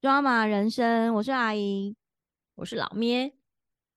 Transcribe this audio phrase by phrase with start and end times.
[0.00, 1.92] 抓马人生，我是阿姨，
[2.54, 3.32] 我是老咩。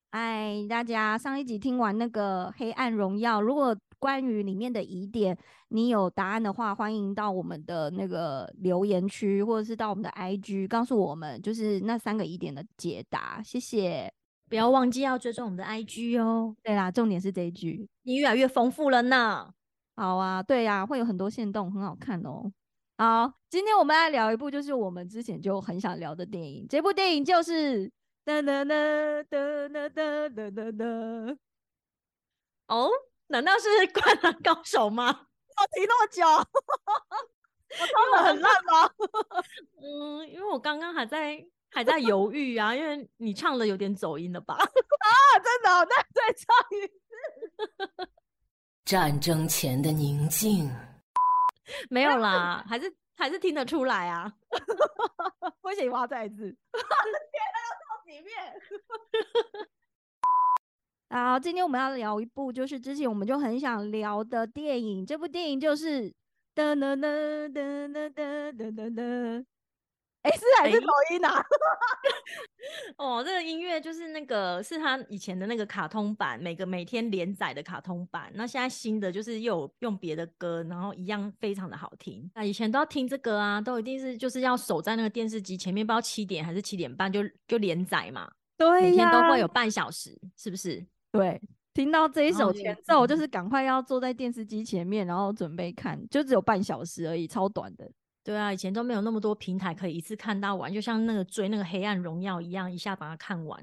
[0.09, 5.37] 哎，大家上一集听完那个《黑暗荣耀》，如果关于里面的疑点
[5.67, 13.39] 你有答案的话，欢迎到我们的那个留言区，或者是到我们的 IG 告诉我们，就是那三个疑点的解答。
[13.43, 14.11] 谢谢，
[14.49, 16.55] 不要忘记要追踪我们的 IG 哦。
[16.63, 19.53] 对啦，重点是这一句，你越来越丰富了呢。
[19.95, 22.51] 好啊，对呀，会有很多线动，很好看哦。
[23.01, 26.67] 好，今天我们来聊一部，就是我们之前就很想聊的电影。
[26.69, 27.91] 这部电影就是
[28.23, 31.37] 噔噔噔噔噔噔噔噔噔。
[32.67, 32.91] 哦，
[33.25, 35.07] 难道是《灌篮高手》吗？
[35.57, 36.27] 要提那么久？
[36.27, 38.87] 我唱的很烂吗？
[39.81, 44.53] 嗯，因为我刚刚还在还在犹豫啊，因为你唱的有点走音了吧？
[44.61, 44.63] 啊，
[45.39, 45.87] 真的？
[45.89, 48.11] 那再唱一次。
[48.85, 50.69] 战争前的宁静。
[51.89, 54.31] 没有啦，还是还是听得出来啊！
[55.61, 56.35] 不行，我要再一次。
[56.35, 56.83] 天
[57.53, 58.31] 哪，要唱几遍？
[61.09, 65.05] 好，今天我们要聊一部，就是之前我们就很想聊的电影。
[65.05, 66.03] 这部电影就是
[66.55, 69.45] 噔噔噔噔噔噔噔噔。
[70.23, 71.43] 哎，是还是抖音啊？
[72.97, 78.31] 哦，这个音乐就是那个是他以前的那个卡通版，每个每天连载的卡通版。
[78.35, 82.29] 那现在新的就是又有用别的歌，然后一样非常的好听。
[82.35, 88.29] 那以前都要听这个啊，都一定是就是要守在那个电视机前面，不知道七点还是七点半就就连载嘛。
[88.57, 90.85] 对每天都会有半小时，是不是？
[91.11, 91.41] 对，
[91.73, 97.91] 听到这一首前奏，就是赶快要坐在电视机前面，然后准备看，就只有半小时而已，超短的。
[98.23, 103.59] 对啊，以前都没有那么多平台可以一次看到完，就像那个追那个《黑暗荣耀》一样，一下把它看完，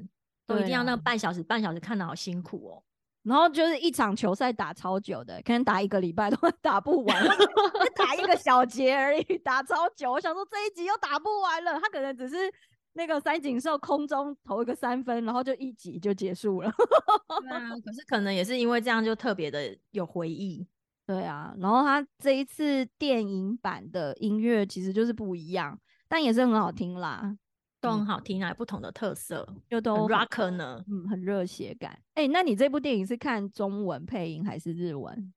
[0.46, 2.82] 都一定要那半小时，半小时看的好辛苦哦。
[3.22, 7.24] 然后就是一场球赛打超久的，可能打一个礼拜都 打不完，
[7.94, 10.10] 打一个小节而已，打超久。
[10.10, 12.36] 我想说这一集又打不完了，他可能只是
[12.94, 16.72] 那个三井寿空中投一个三分，然后就一集就结束了。
[17.40, 20.66] 对啊，可是可能也是因为这样就特别的有回忆。
[21.08, 27.34] 对啊，然后他这一次电影版的音乐其实就是不一样，但也是很好听啦，
[27.80, 31.98] 都很好听啊，不同的特色，又都 rock 呢，嗯，很热血感。
[32.12, 35.32] 哎，那你这部电影是看中文配音还是日文？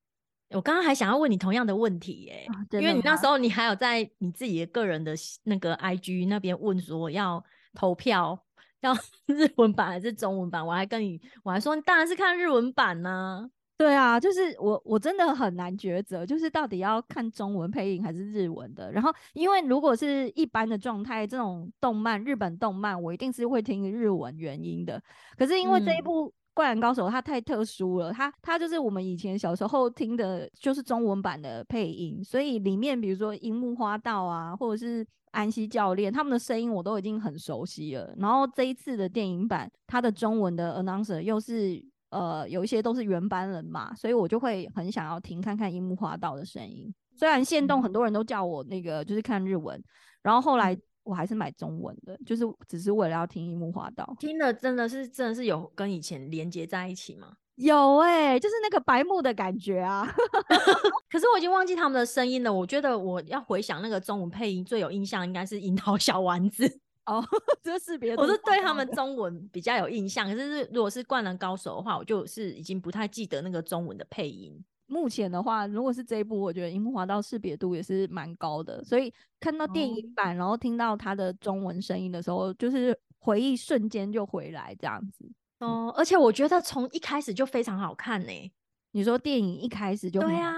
[0.50, 7.42] 我刚刚还想要问你同样的问题，哎，因为你那时候你还有在你自己的个人的那个 IG 那边问说要
[7.74, 8.38] 投票
[8.82, 8.94] 要
[9.28, 13.50] 日文版还是中文版，我还跟你我还说当然是看日文版呢。
[13.82, 18.92] 对啊，就是我我真的很难抉择，就是到底要看中文配音还是日文的。
[18.92, 25.02] 然后，因为如果是一般的状态，这种动漫日本动漫，我一定是会听日文原音的。
[25.36, 38.14] 可是因为这一部《灌篮高手》它太特殊了，它它就是我们以前小时候听的，就是中文版的配音，所以里面比如说樱木花道啊，或者是安西教练他们的声音，我都已经很熟悉了。
[38.20, 41.84] 然后这一次的电影版，它的中文的 announcer 又是。
[42.12, 46.94] 呃，有一些都是原班人马，所以我就会很想要听看看樱木花道的声音。
[47.16, 49.82] 虽然现动很多人都叫我那个就是看日文，
[50.22, 54.16] 然后后来我还是买中文的，就是只是为了要听樱木花道。
[54.20, 57.34] 听了真的是真的是有跟以前连接在一起吗？
[57.56, 60.08] 有哎，就是那个白木的感觉啊。
[61.12, 62.52] 可是我已经忘记他们的声音了。
[62.52, 66.80] 我觉得我要回想那个中文配音，最有印象应该是樱桃小丸子。
[67.06, 67.22] 哦，
[67.64, 74.64] 这是别我是对他们中文比较有印象，可是如果是灌篮高手的话，我就是已经不太记得那个中文的配音。
[74.88, 85.26] 目前的话，如果是这一部，我觉得樱木花道识别度也是蛮高的，所以看到电影版，然后听到他的中文声音的时候，就是回忆瞬间就回来这样子。
[85.60, 88.52] 哦，而且我觉得从一开始就非常好看呢。
[88.92, 90.54] 你说电影一开始就对啊，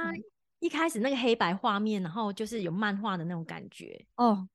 [0.60, 4.48] 一开始那个黑白画面，然后就是有漫画的那种感觉哦。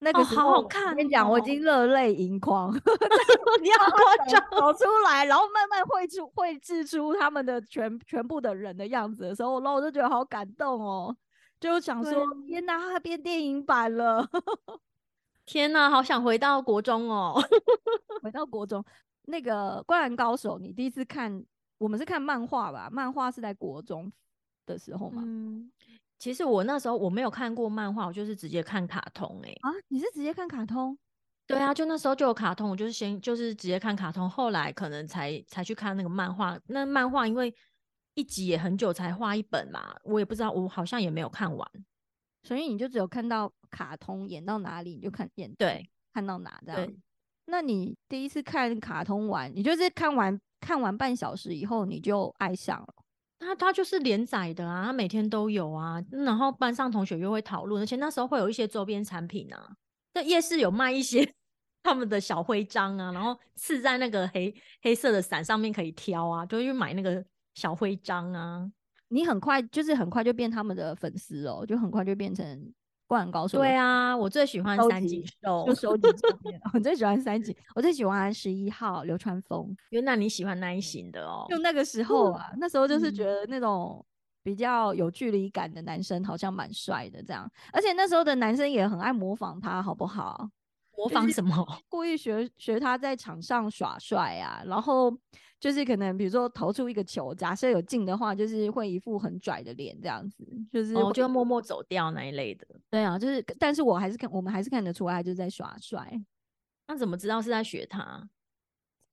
[0.00, 2.70] 那个好好看，我跟你讲，我已经热泪盈眶。
[3.62, 11.16] 你要 夸张走出来，然后慢慢绘出绘制出他们的全全部的人的样子的时候，然后我就觉得好感动哦，
[11.58, 14.28] 就想说天哪，它变电影版了！
[15.46, 17.40] 天哪，好想回到国中哦，
[18.22, 18.84] 回到国中。
[19.26, 21.42] 那个《灌篮高手》，你第一次看，
[21.78, 22.90] 我们是看漫画吧？
[22.92, 24.12] 漫画是在国中
[24.66, 25.22] 的时候嘛？
[25.24, 25.70] 嗯。
[26.24, 29.68] 其实我那时候我没有看过漫画，我就是直接看卡通哎啊！
[29.88, 30.96] 你是直接看卡通？
[31.46, 36.58] 对啊，就那时候就有卡通，我就是先就是直接看卡通，后来可能才才去看那个漫画。
[36.68, 37.54] 那漫画因为
[38.14, 41.70] 一集也很久才画一本嘛，我也不知道，我好像也没有看完，
[42.42, 46.90] 所以你就只有看到卡通演到哪里你就看演对看到哪这样。
[47.44, 52.94] 那你第一次看卡通完，你就是看完看完半小时以后你就爱上了？
[53.44, 59.76] 他他就是连载的啊，他每天都有啊，然后班上同学又会讨论，而且那时候会有一些周边产品啊。
[60.12, 61.28] 在夜市有卖一些
[61.82, 67.22] 他们的小徽章啊，然后刺在那个黑黑色的伞上面可以挑啊，就去买那个
[67.54, 68.66] 小徽章啊。
[69.08, 72.72] 你很快就是很快就变他们的粉丝哦，就很快就变成
[73.06, 73.58] 灌篮高手。
[73.58, 75.74] 对，啊，我最喜欢三集井寿就。
[75.74, 76.60] 收集照片。
[76.72, 79.74] 我最喜欢三井，我最喜欢十一号流川枫。
[79.90, 81.46] 原来你喜欢那一型的哦。
[81.48, 84.04] 就那个时候啊，那时候就是觉嗯得那种
[84.42, 90.48] 比较有距离感的男生好像蛮帅的这样，而且那时候的男生也很爱模仿他，好不好？
[90.96, 91.66] 模仿什么？
[91.88, 95.10] 故意学学他在场上耍帅啊，然后
[95.64, 102.66] 就是可能比如说投出一个球，假设有进的话，就是会一副很拽的脸这样子，就是哦，会就默默走掉那一类的。
[102.90, 106.20] 对啊，就是但是我还是看我们还是看得出来他就是在耍帅，
[106.86, 108.28] 那怎么知道是在学他？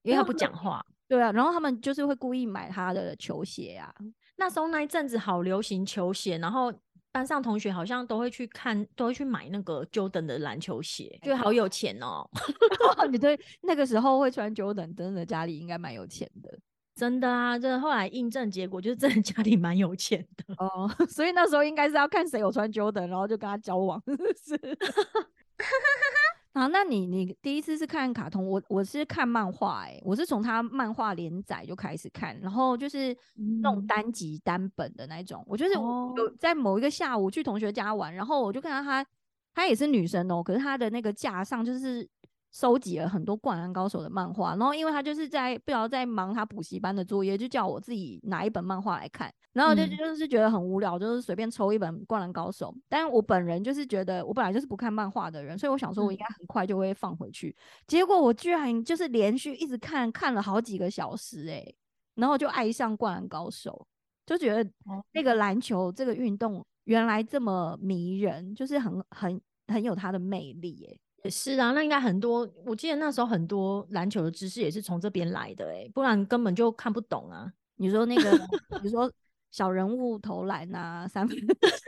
[0.02, 0.86] 因为他不讲话。
[1.08, 3.96] 对啊，然后他们就是会故意买他的球鞋啊，
[4.36, 6.70] 那时候那一阵子好流行球鞋，然后
[7.12, 12.28] 班上同学好像都会去看，都会去买那个 Jordan 的篮球鞋，觉得好有钱哦，
[13.12, 16.58] 你对那个时候会穿 Jordan，真的家里应该蛮有钱的
[16.96, 17.58] 真的啊！
[17.58, 20.54] 这后来印证结果就是真的家里蛮有钱的。
[20.58, 24.58] 哦， 所以那时候应该是要看谁有穿 Jordan，然后就跟他交往，是不是？
[26.54, 33.16] 好，那你你第一次是看卡通，我我是看漫画，哎，我是从他漫画连载就开始看，然后就是
[33.62, 33.88] 那种嗯。
[33.88, 36.14] 单集单本的那种，我就是哦。
[36.18, 39.06] 有在某一个下午去同学家玩，然后我就看到他，
[39.54, 42.06] 他也是女生哦，可是她的那个架上就是
[42.52, 57.56] 收集了很多灌篮高手的漫画，然后因为他就是在不知道在忙他补习班的作业，就叫我自己拿一本漫画来看，然后就嗯就是觉得很无聊，就是随便抽一本灌篮高手，但是我本人就是觉得我本来就是不看漫画的人，所以我想说我应嗯该很快就会放回去，
[57.88, 61.76] 结果我居然就是连续一直看看了好几个小时、欸，
[62.16, 63.88] 然后就爱上灌篮高手。
[64.24, 71.00] 就觉得哦那个篮球这个运动原来这么迷人，就是很很很有它的魅力耶。
[71.24, 77.52] 也是啊，那应该很多，我记得那时候很多篮球的知识也是从这边来的哎、不然根本就看不懂啊。
[77.76, 78.38] 你说那个，
[78.80, 79.12] 比如说
[79.52, 81.38] 小人物投篮啊，三分，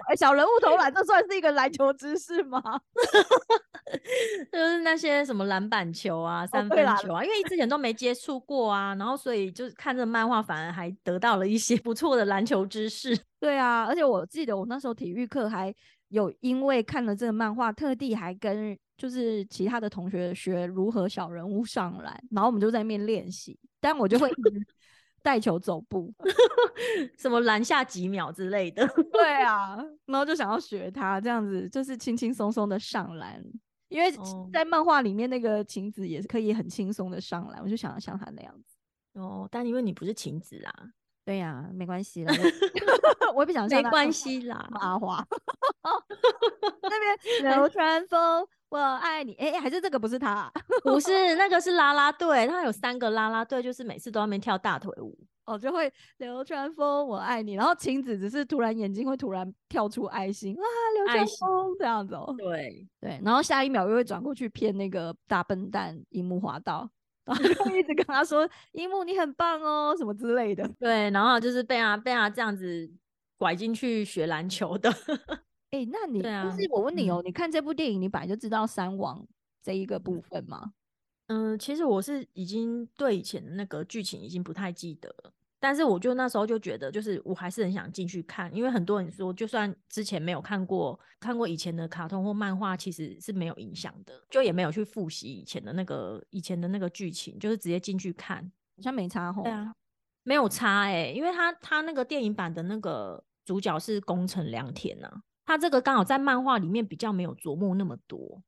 [0.10, 2.62] 哎，小人物投篮，这算是一个篮球知识吗？
[4.52, 13.18] 就是那些什么篮板球啊、三分球啊，因为之前都没接触过啊，然后所以就是看这漫画，反而还得到了一些不错的篮球知识。
[13.40, 15.74] 对啊，而且我记得我那时候体育课还
[16.10, 24.68] 有因为看了这个漫画，特地还跟就是其他的同学学如何小人物上篮，然后我们就在那边练习，但我就会一直
[25.22, 26.13] 带球走步。
[27.18, 28.88] 什么篮下几秒之类的。
[29.12, 33.44] 对啊，然后就想要学他这样子，就是轻轻松松的上篮，
[33.90, 38.78] 因为哦在漫画里面那个晴子也是可以很轻松的上篮，我就想要像他那样子。
[39.19, 40.74] 哦，但因为你不是晴子啊，
[41.25, 42.34] 对呀、没关系啦，
[43.30, 44.68] 我 我也不想像他没关系啦。
[44.75, 45.25] 阿花
[46.81, 49.34] 那边流川枫，我爱你。
[49.36, 50.52] 哎、还是这个不是他啊、
[50.84, 55.18] 不是，那个是拉拉队，他有三个拉拉队，就是每次都在那边跳大腿舞。
[55.46, 57.54] 哦，就会流川枫，我爱你。
[57.54, 60.64] 然后晴子只是突然眼睛会突然跳出爱心啊，
[60.96, 62.34] 流川枫这样子哦。
[62.38, 66.90] 对，对，然后下一秒又会转过去骗那个大笨蛋樱木花道，
[67.25, 70.68] 然后就一直跟他说樱木你很棒哦什么之类的。
[70.80, 72.92] 对，然后就是被他被他这样子
[73.38, 74.90] 拐进去学篮球的。
[75.72, 79.25] 哎、那你、就是我问你哦，你看这部电影，你本来就知道三王
[79.64, 80.74] 这一个部分吗？
[81.27, 98.43] 嗯，其实我是已经对以前的那个剧情已经不太记得了，但是我就那时候就觉得，就是我还是很想进去看，因为很多人说，就算之前没有看过看过以前的卡通或漫画，其实是没有影响的，就也没有去复习以前的那个以前的那个剧情，就是直接进去看。
[98.75, 99.43] 好像没差吼。
[99.43, 99.74] 对啊，
[100.24, 105.10] 没有差哎、因为他他那个电影版的那个主角是宫城良田呐、
[105.46, 108.43] 他这个刚好在漫画里面比较没有琢磨那么多。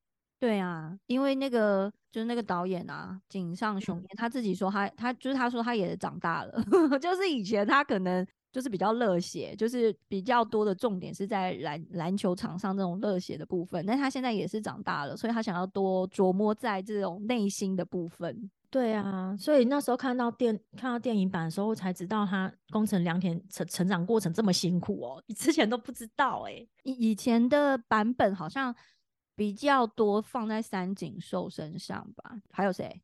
[0.46, 6.64] 对啊，因为那个就是那个导演啊，井上雄嗯彦他自己说他他就是他说他也长大了，
[7.02, 18.52] 就是以前他可能就是比较热血，就是比较多的重点是在篮篮球场上这种热血的部分，但他现在也是长大了，所以他想要多琢磨在这种内心的部分。
[18.70, 26.52] 对啊，所以那时候看到电看到电影版的时候，才知道他宫城良田成成长过程这么辛苦哦，你 之前都不知道哎、
[26.84, 28.76] 以以前的版本好像
[29.36, 33.02] 比较多放在三井寿身上吧，还有谁？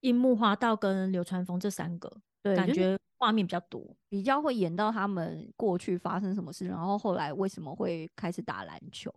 [0.00, 2.10] 樱木花道跟流川枫这三个，
[2.42, 3.96] 对，感觉画面比较多。
[4.08, 9.12] 比较会演到他们过去发生什么事，然后后来为什么会开始打篮球。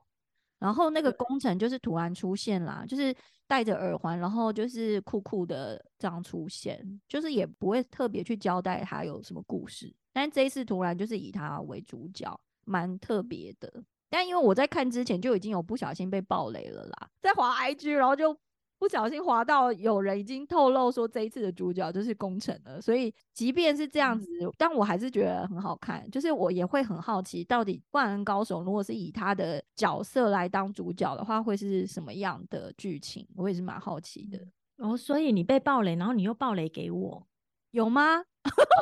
[0.57, 9.93] 然后那个工程就是突然出现啦，就是戴着耳环，然后就是酷酷的这样出现，就是也不会特别去交代他有什么故事。
[10.13, 13.83] 但这一次突然就是以他为主角，蛮特别的。
[14.09, 18.37] 但因为我在看之前就已经有不小心被暴雷了啦，在滑 IG，然后就
[18.77, 26.09] 不小心滑到有人已经透露说这一次的主角就是宫城了，所以即便是这样子，但我还是觉得很好看。
[26.11, 33.27] 就是我也会很好奇，到底《灌篮高手》如果是以他的角色来当主角的话，会是什么样的剧情？
[33.35, 34.39] 我也是蛮好奇的。
[34.77, 37.25] 哦，所以你被暴雷，然后你又暴雷给我，
[37.71, 38.23] 有吗？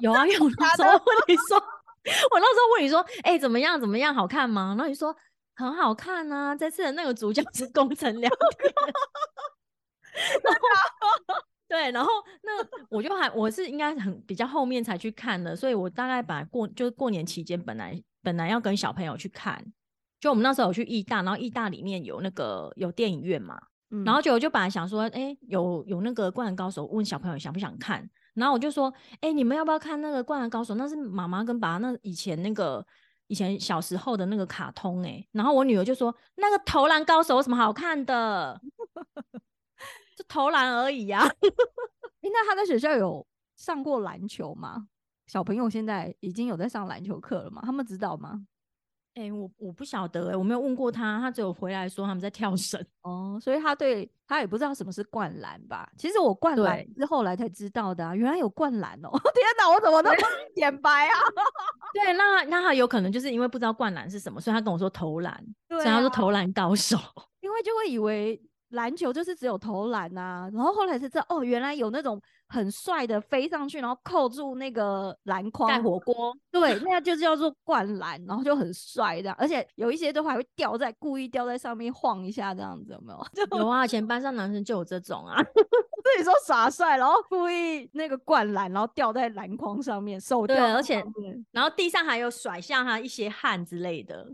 [0.01, 1.63] 有啊，有那时候问你说，
[2.31, 4.75] 我那时候问你说，哎、怎么样，怎么样，好看吗？
[4.77, 5.15] 然后你说
[5.55, 8.73] 很好看啊，这次的那个主角是宫城良田，
[10.43, 10.59] 然后
[11.67, 12.11] 对，然后
[12.43, 12.51] 那
[12.89, 19.63] 我就还我是应该很比较后面才去看的，所以我大概本来过就是过年期间本来本来要跟小朋友去看，
[20.19, 23.59] 就我们那时候有去义大，然后义大里面有那个有电影院嘛，
[23.91, 30.75] 嗯然后就我就本来想说，哎、有有那个灌篮高手，问小朋友想不想看，然后我就说，哎、你们要不要看那个灌篮高手？
[30.75, 32.85] 那是妈妈跟爸那以前那个
[33.27, 38.59] 以前小时候的那个卡通哎、然后我女儿就说，那个投篮高手有什么好看的？
[40.15, 41.21] 就投篮而已呀、
[42.21, 43.25] 诶那他在学校有
[43.55, 44.87] 上过篮球吗？
[45.25, 47.61] 小朋友现在已经有在上篮球课了吗？
[47.65, 48.45] 他们知道吗？
[49.15, 52.83] 哎、我我不晓得哎、我没有问过他，他只有回来说他们在跳绳。
[53.03, 55.87] 哦，所以他对他也不知道什么是灌篮吧？
[55.97, 59.09] 其实我灌篮是后来才知道的啊，原来有灌篮哦！
[59.35, 60.17] 天哪，我怎么那么
[60.55, 61.13] 显白啊？
[61.93, 66.97] 对，那那他有可能就是因为不知道灌篮是什么，所以他跟我说投篮，对所以他说啊投篮高手。
[67.41, 72.19] 因为就会以为篮球就是只有投篮呐、然后后来才知道哦，原来有那种
[72.53, 83.57] 很帅的飞上去，然后扣住那个篮筐盖火锅，对，那就叫做灌篮，然后就很帅这样，而且有一些都还会掉在故意掉在上面晃一下这样子，有没有？
[83.57, 85.41] 有啊，以前班上男生就有这种啊。
[86.03, 91.03] 自己说耍帅，然后故意那个灌篮，然后掉在篮筐上面，手对吊在而且
[91.51, 94.29] 然后地上还有甩下他一些汗之类的。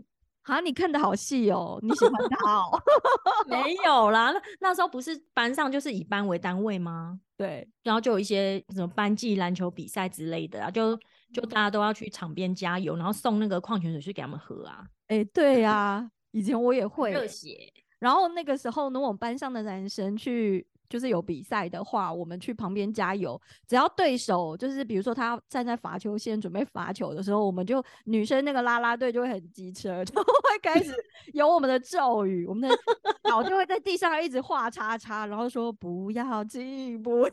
[0.50, 2.82] 啊，你看的好细哦，你喜欢他哦？
[3.48, 7.20] 没有啦，那那时候不是班上就是以班为单位吗？
[7.36, 10.98] 对，然后就有一些什么班级篮球比赛之类的啊，就
[11.32, 17.72] 就大家都要去场边加油，然后送那个矿泉水去给他们喝啊，哎、对呀、以前我也会，热血。
[17.98, 23.40] 然后那个时候呢，我们班上的男生去就是有比赛的话，我们去旁边加油。
[23.66, 30.92] 只要对手就是比如说他站在罚球线准备罚球的时候，我们就女生那个啦啦队就会很机车， 就会开始
[31.32, 32.76] 有我们的咒语，我们的
[33.22, 37.32] 脚就会在地上一直画叉叉，然后说不要进，不要，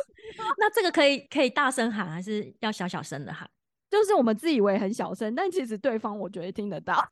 [0.58, 3.48] 那这个可以可以大声喊，还是要小小声的喊？
[3.90, 7.06] 就是我们自以为很小声，但其实对方我觉得听得到。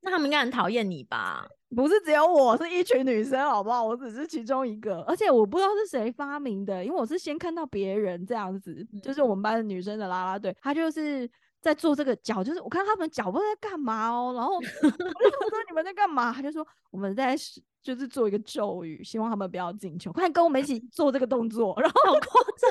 [0.00, 1.46] 那他们应该很讨厌你吧？
[1.74, 3.84] 不是只有我，是一群女生，好不好？
[3.84, 11.28] 我只是其中一个，而且我不知道是谁发明的，因为我是先看到别人这样子，就是我们班的女生的啦啦队，她就是
[11.60, 14.78] 在做这个脚，就是我看他们脚不知道在干嘛哦，然后我就说
[15.68, 16.32] 你们在干嘛？
[16.32, 17.34] 她就说我们在
[17.82, 22.70] 就是做一个咒语，希望他们不要进球，快跟我们一起做这个动作， 然后好夸张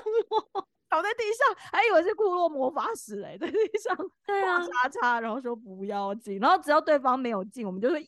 [0.53, 0.65] 哦！
[0.91, 3.95] 倒在地上，还以为是库洛魔法使嘞，在地上
[4.27, 8.05] 对啊，叉叉，然后说不要进，然后只要对方没有进，我们就说耶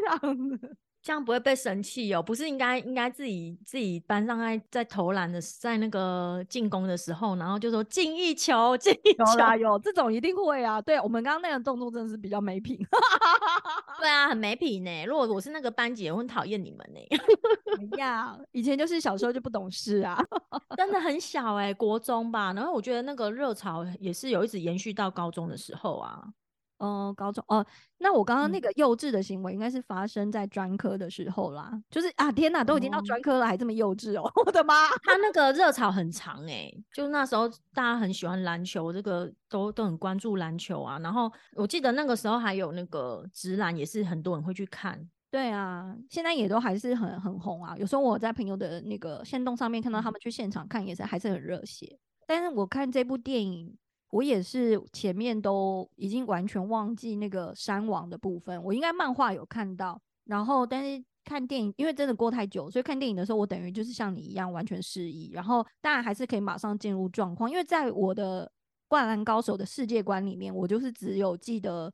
[0.00, 0.76] 这样子。
[1.04, 2.22] 这样不会被生气哦？
[2.22, 9.18] 不是应该应该自己自己班上在在投篮的时在那个进攻的时候，然后就说进一球，进一球。
[9.18, 10.80] 有啦，有这种一定会啊。
[10.80, 12.78] 对我们刚刚那个动作真的是比较没品。
[14.00, 15.04] 对啊，很没品呢。
[15.04, 16.98] 如果我是那个班级，我很讨厌你们呢。
[17.76, 18.40] 怎样？
[18.52, 20.18] 以前就是小时候就不懂事啊。
[20.74, 22.54] 真的很小哎、国中吧。
[22.54, 26.24] 然后我觉得那个热潮也是有一直延续到高中的时候啊。
[26.78, 27.64] 哦、高中哦，
[27.98, 31.72] 那我刚刚那嗯个幼稚的行为应该是发生在专科的时候啦。
[31.90, 34.30] 就是啊，天哪，都已经到哦专科了，还这么幼稚哦！
[34.44, 34.88] 我的妈！
[35.02, 40.98] 他那个热潮很长哎、就那时候大家很喜欢篮球，这个都都很关注篮球啊。
[40.98, 45.08] 然后我记得那个时候还有那个直篮，也是很多人会去看。
[45.30, 47.76] 对啊，现在也都还是很很红啊。
[47.76, 51.98] 有时候我在朋友的那个线动上面看到他们去现场看，也是还是很热血。
[52.26, 53.76] 但是我看这部电影，
[54.14, 58.62] 我也是前面都已经完全忘记那个山王的部分。
[58.62, 65.32] 我应该漫画有看到，然后但是看电影，因为真的过太久，所以看电影的时候，我等于就是像你一样完全失忆。
[65.32, 68.46] 然后当然还是可以马上进入状况，因为在我的
[68.86, 71.92] 《灌篮高手》的世界观里面，我就是只有记得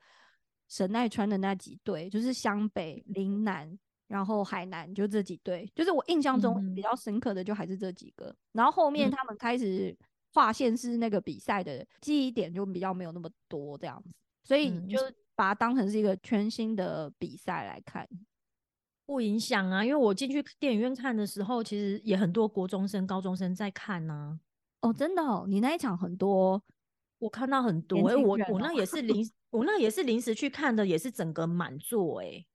[0.69, 3.79] 神奈川的那几队，就是湘北、陵南。
[4.09, 8.35] 然后海南就这几队，就是我印象中比嗯较深刻的就还是这几个。
[8.51, 9.97] 然后后面嗯他们开始
[10.33, 14.11] 划线是那个比赛的记忆点就比较没有那么多这样子，
[14.45, 14.99] 所以嗯就
[15.35, 18.09] 把它当成是一个全新的比赛来看。
[19.07, 24.39] 不影响啊，因为我进去电影院看的时候，其实也很多国中生、高中生在看呐、
[24.83, 26.63] 哦，真的哦，你那一场很多
[27.19, 32.47] 我看到很多，哎、我我那也是临 我那也是临时去看的，也是整个满座哎。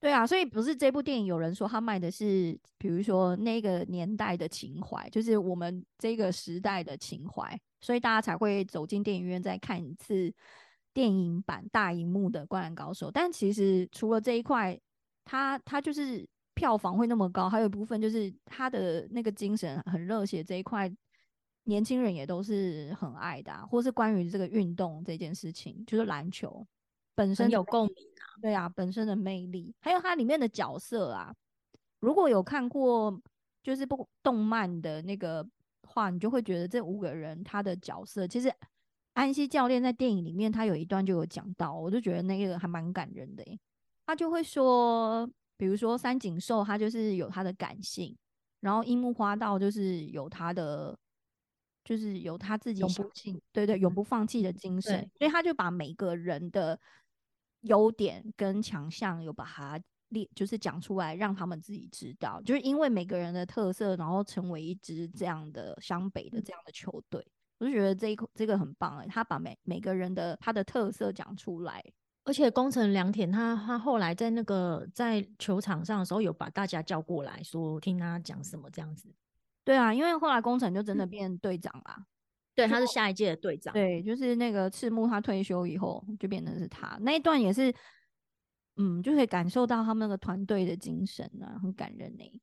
[0.00, 10.32] 对啊，所以不是这部电影有人说他卖的是，比如说那个年代的情怀，就是我们这个时代的情怀，所以大家才会走进电影院再看一次
[10.94, 13.08] 电影版大荧幕的《灌篮高手》。
[13.12, 14.80] 但其实除了这一块，
[15.26, 20.90] 它它就是票房会那么高，还有一部分就是他的那个精神很热血这一块，
[21.64, 26.66] 年轻人也都是很爱的，或是关于这个运动这件事情，就是篮球
[27.14, 28.24] 本身有共鸣啊。
[28.40, 31.34] 对啊，本身的魅力，还有它里面的角色啊。
[31.98, 33.20] 如果有看过
[33.62, 35.46] 就是不动漫的那个
[35.82, 38.50] 话，你就会觉得这五个人他的角色，其实
[39.12, 43.44] 安西教练在电影里面他有一段就有讲到，我就觉得那个还蛮感人的。
[44.06, 48.16] 他就会说，比如说三井寿，他就是有他的感性，
[48.60, 50.98] 然后樱木花道就是有他的，
[51.84, 53.10] 就是有他自己永不
[53.52, 56.80] 对对，永不放弃的精神，所以他就把每个人的。
[57.62, 62.40] 优点跟强项有把它列，就是讲出来，让他们自己知道。
[62.42, 67.24] 就是因为每个人的特色，然后成为一支这样的湘北的这样的球队，
[67.58, 71.82] 我就觉得这一这个很棒哎，他把每每个人的他的特色讲出来，
[72.24, 79.14] 而且工程良田他他后来在那个在球场上的时候，有把大家叫过来说听他讲什么这样子。
[79.62, 82.06] 对啊，因为后来工程就真的变队长啦。
[82.66, 83.72] 对，他是下一届的队长。
[83.72, 87.74] 对，就是那个赤木，他退休以后就变成是他那一段也是，
[88.76, 92.40] 嗯，就可以感受到他们那个团队的精神啊，很感人呢。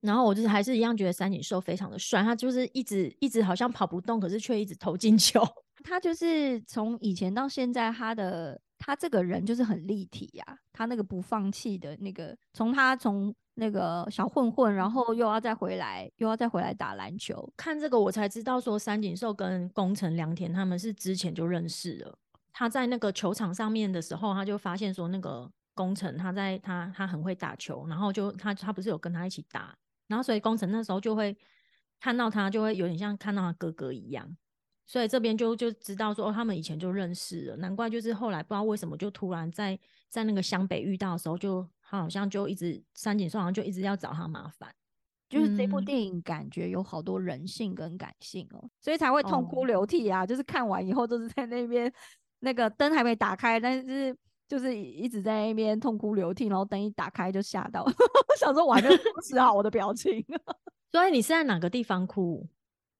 [0.00, 5.42] 然后我就是还是一样觉得三井寿非常的帅，他就是一直一直好像跑不动，可是却一直投进球。
[5.84, 13.34] 他就是从以前到现在，他的他这个人就是很立体呀，他那个不放弃的那个，从他从。
[13.60, 17.46] 那个小混混，然后又要再回来，又要再回来打篮球。
[17.58, 22.18] 看这个，我才知道说三井寿跟宫城良田他们是之前就认识了。
[22.54, 29.76] 他在那个球场上面的时候，他就发现说那个宫城他在他他很会打球，然后就他他不是有跟他一起打，
[30.08, 31.36] 然后所以宫城那时候就会
[32.00, 34.34] 看到他，就会有点像看到他哥哥一样。
[34.86, 41.68] 所以这边就就知道说哦，他们以前就认识了，难怪就是后来不知道为什么就突然在在那个湘北遇到的时候就。
[41.90, 44.72] 他好像就一直三井寿好像就一直要找他麻烦，
[45.28, 50.24] 就是这部电影感觉有好多人性跟感性哦，所以才会痛哭流涕啊！
[50.24, 51.92] 就是看完以后都是在那边
[52.38, 57.84] 那个灯还没打开，但是就是一直在那边痛哭流涕，然后灯一打开就吓到，
[58.38, 60.24] 想说我还没有控制好我的表情。
[60.92, 62.48] 所以你是在哪个地方哭？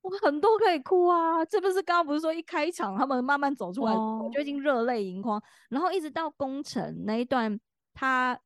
[0.02, 1.44] 我很多可以哭啊！
[1.44, 7.56] 这不是刚刚不是说一开场他们慢慢走出来，我就已经热泪盈眶，然后一直到工程那一段
[7.94, 8.36] 他。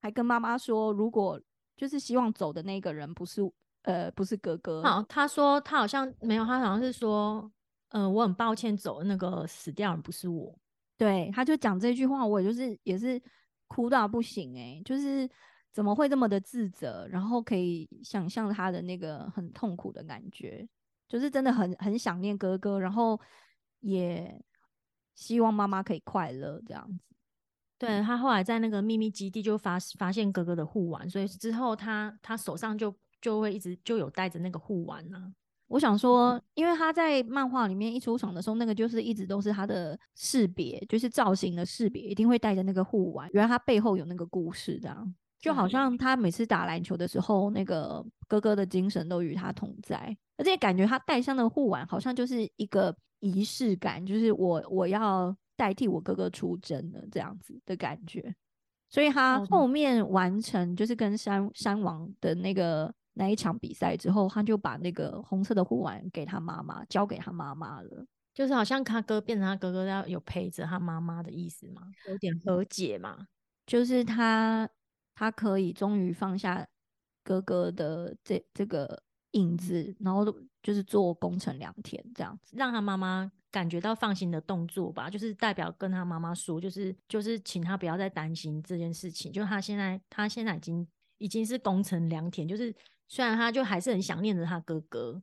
[0.00, 1.40] 还跟妈妈说，如果
[1.76, 3.42] 就是希望走的那个人不是
[3.82, 7.50] 呃不是哥哥，好，他说他好像没有，他好像是说，
[7.90, 10.56] 嗯，我很抱歉，走的那个死掉人不是我，
[10.96, 13.20] 对，他就讲这句话，我也就是也是
[13.66, 15.28] 哭到不行哎，就是
[15.72, 20.68] 怎么会这么的自责，然后可以想象他的那个很痛苦的感觉，
[21.08, 23.18] 就是真的很很想念哥哥，然后
[23.80, 24.44] 也
[25.14, 27.14] 希望妈妈可以快乐这样子。
[27.78, 35.32] 对他后来在那个秘密基地就发发现哥哥的护腕，所以之后他他手上就就会一直就有带着那个护腕呢。
[35.68, 43.28] 我想说，因为他在漫画里面一出场的时候，那个就是一直都是他的识别，就是造型的识别，一定会带着那个护腕。
[43.32, 55.36] 原来他背后有那个故事，这样就好像他每次打篮球的时候，那个哥哥的精神都与他同在，而且感觉他戴上的护腕好像就是一个仪式感，就是我我要。
[55.58, 58.32] 代替我哥哥出征了这样子的感觉，
[58.88, 73.26] 所以他后面完成就是跟山山王的那个那一场比赛之后，他就把那个红色的护腕给他妈妈，交给他妈妈了，就是好像他哥变成他哥哥要有陪着他妈妈的意思嘛，有点和解嘛，
[73.66, 74.70] 就是他
[75.16, 76.64] 他可以终于放下
[77.24, 80.24] 哥哥的这这个影子，然后
[80.62, 83.32] 就是做功成良田这样子，让他妈妈。
[83.50, 89.32] 感觉到放心的动作吧，就是代表跟他妈妈说，就是就是请他不要再担心这件事情。
[89.32, 92.74] 就他现在，他现在已经已经是功成良田，就是
[93.08, 95.22] 虽然他就还是很想念着他哥哥，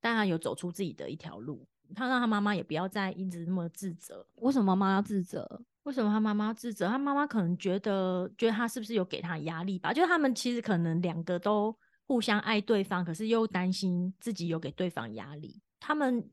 [0.00, 1.64] 但他有走出自己的一条路。
[1.94, 4.26] 他让他妈妈也不要再一直那么自责。
[4.36, 5.62] 为什么妈妈要自责？
[5.84, 6.88] 为什么他妈妈自责？
[6.88, 9.92] 他妈妈可能觉得觉得他是不是有给他压力吧？
[9.92, 15.60] 就他们其实可能两个都互相爱对方，可是又担心自己有给对方压力。
[15.78, 16.28] 他们。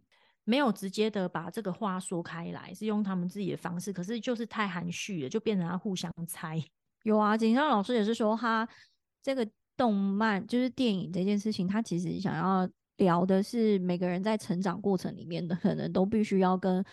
[0.49, 6.59] 没有直接的把这个话说开来，是用他们自己的方式，可是就是太含蓄了，就变成他互相猜。
[7.03, 8.67] 有啊，景上老师也是说，他
[9.21, 16.83] 这个动漫就是电影这件事情，他其实想要聊的是每个人在成长过程里面的，可能都必须要跟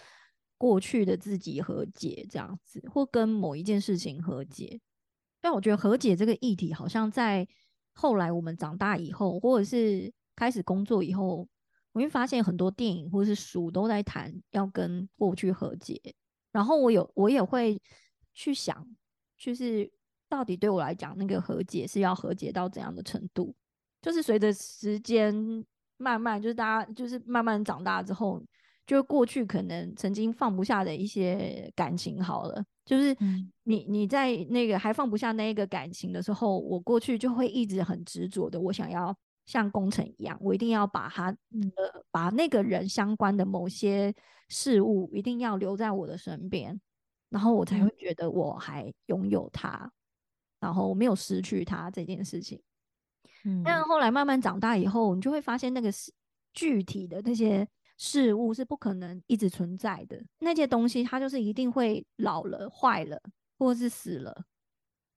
[0.58, 4.78] 过去的自己和解，这样子，或跟某一件事情和解。
[5.40, 7.48] 但我觉得和解这个议题，好像在
[7.94, 11.48] 后来我们长大以后，或者是开始工作以后，
[11.96, 15.98] 我会发现很多电影或者是书都在谈要跟过去和解。
[16.52, 17.80] 然后我有我也会
[18.34, 18.86] 去想，
[19.38, 19.90] 就是
[20.28, 23.54] 到底对我来讲，那个和解是要和解到怎样的程度？
[24.02, 25.34] 就是随着时间
[25.96, 28.42] 慢慢，就是大家就是慢慢长大之后。
[28.86, 33.16] 就过去可能曾经放不下的一些感情，好了，就是
[33.64, 39.12] 你你在那个还放不下那一个感情的时候，我过去就会一直很执着的，我想要
[39.46, 41.30] 像工程一样，我一定要把他
[41.76, 44.14] 呃把那个人相关的某些
[44.48, 46.78] 事物一定要留在我的身边，
[47.30, 49.90] 然后我才会觉得我还拥有他，
[50.60, 52.60] 然后我没有失去他这件事情。
[53.44, 56.12] 嗯，但后来慢慢长大以后，你就会发现那个是
[56.52, 57.66] 具体的那些。
[57.98, 63.18] 事物是不可能一直存在的，那些东西它就是一定会老了、坏了，
[63.58, 64.44] 或者是死了。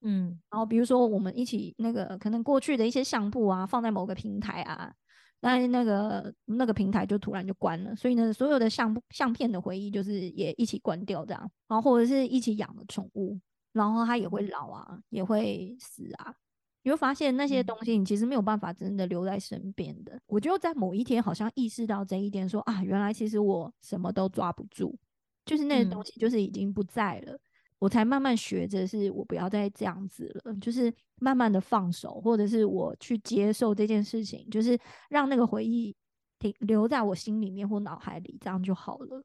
[0.01, 4.93] 嗯，然后比如说我们一起那个可能过去的一些相簿啊，放在某个平台啊，
[5.41, 13.39] 那那个那个平台就突然就关了，所以呢，所有的相相片的回忆就是也一起关掉这样，然后或者是一起养的宠物，
[13.73, 16.33] 然后它也会老啊，也会死啊。
[16.81, 20.17] 你会发现那些东西，你其实没有办法真的留在身边的。
[20.25, 24.97] 我就在某一天好像意识到这一点，说啊，原来其实我什么都抓不住，
[25.45, 27.37] 就是那些东西就是已经不在了。
[27.79, 34.77] 我才慢慢学着，是我不要再这样子了，就是慢慢的放手，或者是我去接受这件事情，就是
[35.09, 35.95] 让那个回忆
[36.37, 39.23] 停留在我心里面或脑海里，这样就好了。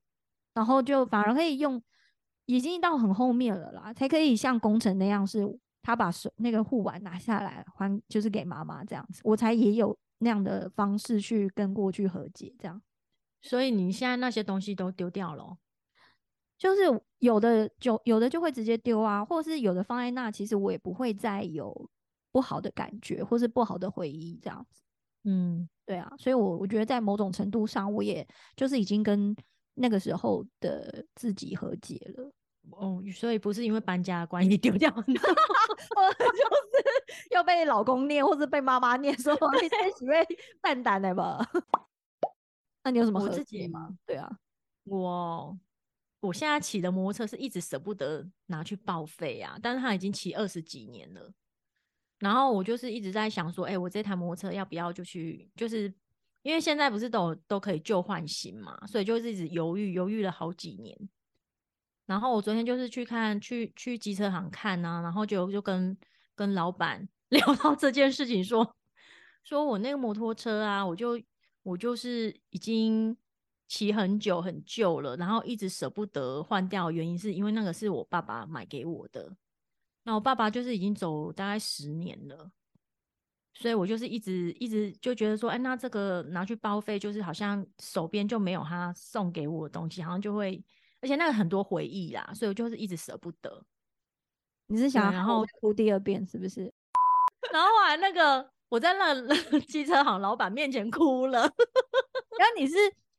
[0.54, 1.82] 然后就反而可以用，
[2.46, 5.58] 已经到很后面了啦，才可以像工程那样是。
[5.86, 12.80] 他把手那个护腕拿下来还，就是给妈妈这样子，我才也有那样的方式去跟过去和解，这样。
[13.42, 15.58] 所以你现在那些东西都丢掉了，
[16.64, 16.80] 就是
[17.18, 21.90] 有的就有的就会直接丢啊，或者是有的放在那，其实我也不会再有
[22.32, 24.82] 不好的感觉或是不好的回忆这样子。
[25.24, 29.36] 嗯，对啊，所以我我觉得在某种程度上，我也就是已经跟
[29.74, 32.32] 那个时候的自己和解了。
[32.70, 35.20] 哦，所以不是因为搬家的关系丢掉，我 就是
[37.32, 40.26] 要被老公念，或是被妈妈念，说你太喜欢
[40.62, 41.46] 蛋蛋了吧？
[42.84, 43.90] 那你有什么自己吗？
[44.06, 44.38] 对啊，
[44.84, 45.54] 我
[46.24, 51.32] 我现在骑的摩托车是一直舍不得拿去报废啊，但是它已经骑二十几年了，
[52.18, 55.92] 然后我就是一直在想说，哎，我这台摩托车要不要就去，就是
[56.42, 60.96] 因为现在不是都都可以旧换新嘛，所以就是一直犹豫犹豫了好几年。
[62.06, 65.96] 然后我昨天就是去看去去机车行看啊，然后就就跟
[66.34, 68.76] 跟老板 聊到这件事情，说
[69.42, 71.20] 说我那个摩托车啊，我就
[71.62, 73.16] 我就是已经
[73.66, 79.34] 骑很久很旧了，然后一直舍不得换掉，原因是因为那个是我爸爸买给我的，
[80.04, 82.50] 那我爸爸就是已经走大概十年了，
[83.54, 90.64] 所以我就是一直一直就觉得说，哎，那这个拿去报废，就是好像手边就没有他送给我的东西，好像就会。
[91.00, 93.62] 而且那个很多回忆啦，所以我就是一直舍不得。
[94.68, 96.72] 你是想然后哭第二遍是不是？
[97.52, 101.42] 然后啊，那个我在那机 车行老板面前哭了。
[102.38, 102.74] 然后你是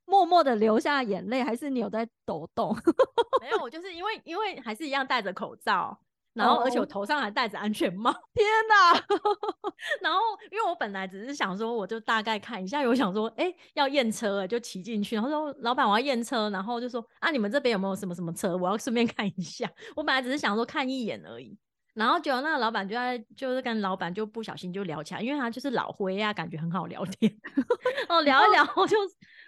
[0.06, 2.76] 默默的流下眼泪，还是你有在抖动？
[3.42, 6.00] 没有，我就是因为因为还是一样戴着口罩。
[6.34, 8.12] 然后，而且我头上还戴着安全帽。
[8.36, 8.92] 天哪！
[10.04, 10.20] 然后，
[10.52, 12.82] 因为我本来只是想说，我就大概看一下。
[12.82, 15.16] 我想说，哎，要验车，就骑进去。
[15.16, 16.50] 然后说，老板，我要验车。
[16.50, 18.58] 然后就说，啊，你们这边有没有什么什么车？
[18.58, 19.66] 我要顺便看一下。
[19.96, 21.58] 我本来只是想说看一眼而已。
[21.94, 27.34] 然后，结果那个老板就在，就是跟老板就不小心就聊起来，因为他就是老灰啊，感觉很好聊天。
[28.10, 28.98] 哦，聊一聊，我就。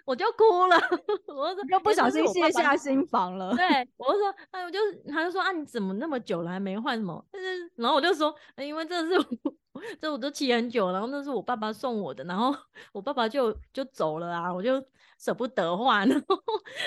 [0.08, 0.76] 我就哭了，
[1.28, 3.54] 我说又不小心卸下心房了。
[3.54, 3.62] 对，
[3.98, 7.22] 我就说，哎，我就他就说啊，你怎么那么久了还没换什么？
[7.30, 9.12] 但是，然后我就说，因为这是
[10.00, 12.56] 这我都骑很久，然后那是我爸爸送我的，然后
[12.92, 14.82] 我爸爸就就走了啊，我就
[15.18, 16.08] 舍不得换。
[16.08, 16.36] 然后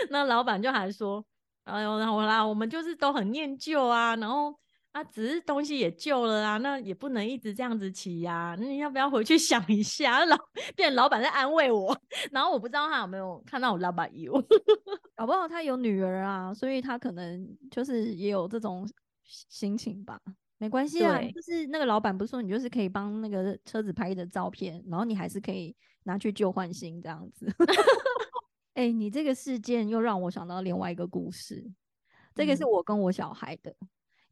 [0.09, 1.23] 那老板就还说，
[1.65, 4.51] 哎呦，然后啦，我们就是都很念旧啊，然后。
[4.91, 8.57] 啊，只是东西也旧了啊，那也不能一直这样子骑呀。
[8.59, 10.25] 那你要不要回去 想一下？
[10.25, 10.37] 老
[10.75, 11.97] 变老板在安慰我，
[12.31, 14.33] 然后我不知道他有没有看到我老板有，
[15.15, 18.85] 搞不好他有女儿啊，所以他可能就是也有这种
[19.23, 20.19] 心情吧。
[20.57, 25.73] 没关系啊，就是那个老板不是说你就是可以帮那个车子拍的照片，然后你还是可以
[26.03, 27.47] 拿去旧换新这样子。
[28.75, 31.65] 哎，你这个事件又让我想到另外一个故事，
[32.35, 33.73] 这个是我跟我小孩的。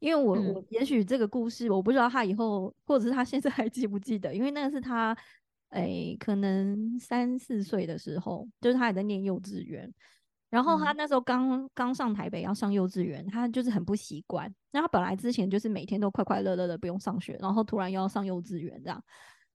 [0.00, 5.16] 因为我我也许这个故事我不知道他以后或者是他现在还记不记得，因为那个是他
[5.70, 9.88] 诶可能三四岁的时候，就是他还在念幼稚园，
[10.48, 14.52] 然后他嗯那时候刚刚上台北要上幼稚园，他就是很不习惯。
[14.72, 19.00] 那他本来之前就是每天都快快乐乐的不用上学，然后突然又要上幼稚园这样。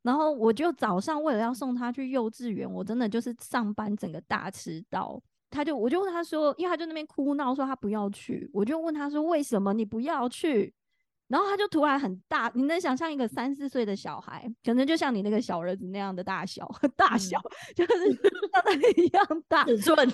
[0.04, 5.20] 然后我就早上为了要送他去幼稚园，我真的就是上班整个大迟到。
[5.50, 10.74] 他就我就问他说，因为他就那边哭闹说他不要去，我就问他说为什么你不要去？
[11.28, 17.42] 然后他就突然很大，你能想象一个三四岁的小孩，可能就像你那个小儿子那样的大小， 大小、
[17.76, 20.08] 就是像他一样大，尺寸，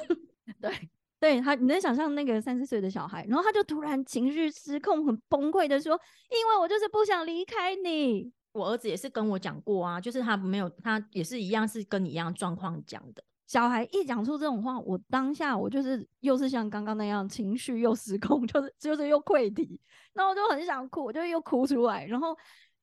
[0.61, 0.89] 对，
[1.19, 5.99] 对他，你能想象那个三四岁的小孩，然后他就突然情绪失控，很崩溃的说
[6.31, 8.31] ：“因为我就是不想离开你。
[8.53, 19.77] 我儿子也是跟我讲过啊，就是他没有，他也是一样是跟你一样状况讲的。”小孩一讲出这种话，我当下我就是又是像刚刚那样情绪又失控， 就是就是又溃堤，
[20.13, 22.33] 然后我就很想哭，我就又哭出来，然后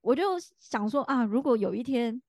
[0.03, 2.21] 我就想说啊，如果有一天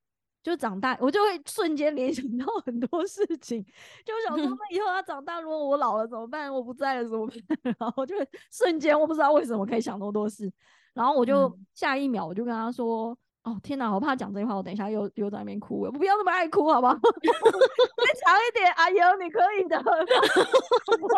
[0.41, 3.61] 就长大，我就会瞬间联想到很多事情，
[4.05, 6.49] 就想说 那以后他长大，如果我老了怎么办？
[6.49, 7.75] 我不在了怎么办？
[7.77, 8.15] 然后就
[8.49, 10.49] 瞬间我不知道为什么可以想那么多事，
[10.93, 13.17] 然后我就嗯下一秒我就跟他说。
[13.49, 15.91] 哦天哪，我怕讲这句话，我等一下又又在那边哭我。
[15.91, 16.93] 不要那么爱哭，好不好？
[16.93, 19.77] 再强一点，阿尤，你可以的。
[21.01, 21.09] 我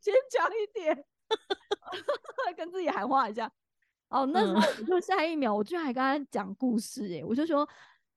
[0.00, 1.04] 先强一点，
[2.56, 3.50] 跟自己喊话一下。
[4.08, 7.68] 哦，那时候就下一秒，我居然还跟他讲故事、欸，我就说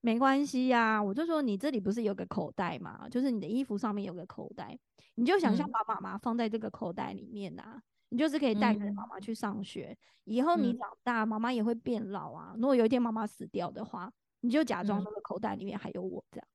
[0.01, 4.77] 没关系呀、我就说你这里不是有个口袋嘛，就是你的衣服上面有个口袋，
[5.15, 9.97] 你就想象嗯把妈妈放在这个口袋里面呐、你就是可以带着妈嗯妈去上学。
[10.25, 12.53] 以后你嗯长大，妈妈也会变老啊。
[12.55, 16.47] 如果有一天妈妈死掉的话，你就假装嗯那个口袋里面还有我这样。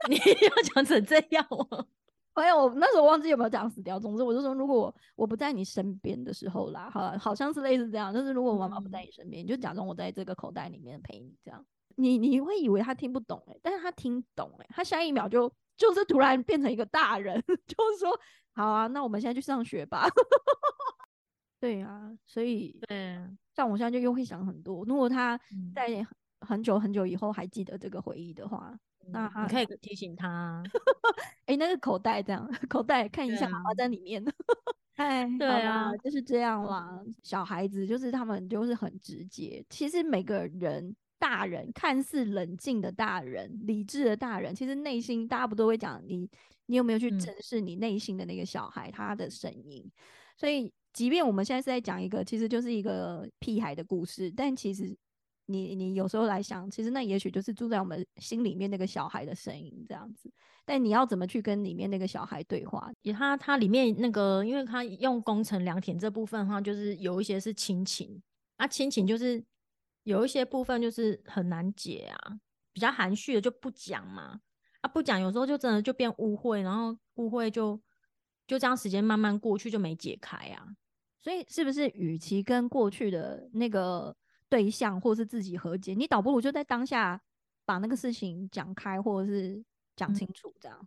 [0.08, 1.86] 你要讲成这样哦？
[2.36, 3.98] 没有，我那时候忘记有没有讲死掉。
[3.98, 8.12] 总之，我就说，如果我我不在你身边的时候啦，好，好像是类似这样。
[8.12, 11.64] 就是如果我妈妈不在嗯你身边，你就假装我在这个口袋里面陪你，这样。
[11.96, 18.18] 你你会以为他听不懂哎、但是他听懂哎、他下一秒就就是突然变成一个大人， 就是说，
[18.54, 20.06] 好啊，那我们现在去上学吧。
[21.60, 23.18] 对啊，所以对，
[23.54, 24.84] 像我现在就又会想很多。
[24.84, 26.06] 如果他嗯在很
[26.40, 30.62] 很久很久以后还记得这个回忆的话，那你可以提醒他啊。
[31.46, 34.22] 哎、那个口袋这样，口袋看一下妈妈啊在里面。
[34.96, 37.02] 哎，对啊就是这样啦。
[37.22, 40.94] 小孩子就是他们就是很直接，其实每个人。
[41.18, 46.28] 大人看似冷静的大人，理智的大人，其实内心大家不都会讲你，
[46.66, 49.90] 你有没有去嗯正视你内心的那个小孩他的声音？
[50.36, 54.96] 所以，即便我们现在是在讲一个其实就是一个屁孩的故事，但其实
[55.46, 60.30] 你你有时候来想，其实那也许就是住在我们心里面那个小孩的声音这样子。
[60.66, 62.90] 但你要怎么去跟里面那个小孩对话？
[63.02, 68.20] 也它它里面那个，因为他用工程良田这部分的话，就是有一些是亲情，
[68.56, 69.44] 啊，亲情就是
[70.04, 72.38] 有一些部分就是很难解啊，
[72.72, 74.40] 比较含蓄的就不讲嘛，
[74.80, 77.80] 啊，不讲有时候就真的就变误会，然后误会就
[78.46, 80.68] 就这样时间慢慢过去就没解开啊。
[81.20, 84.14] 所以是不是与其跟过去的那个
[84.48, 87.20] 对象或是自己和解，你倒不如就在当下
[87.64, 89.64] 把那个事情讲开，或者是
[89.96, 90.86] 讲嗯清楚，这样。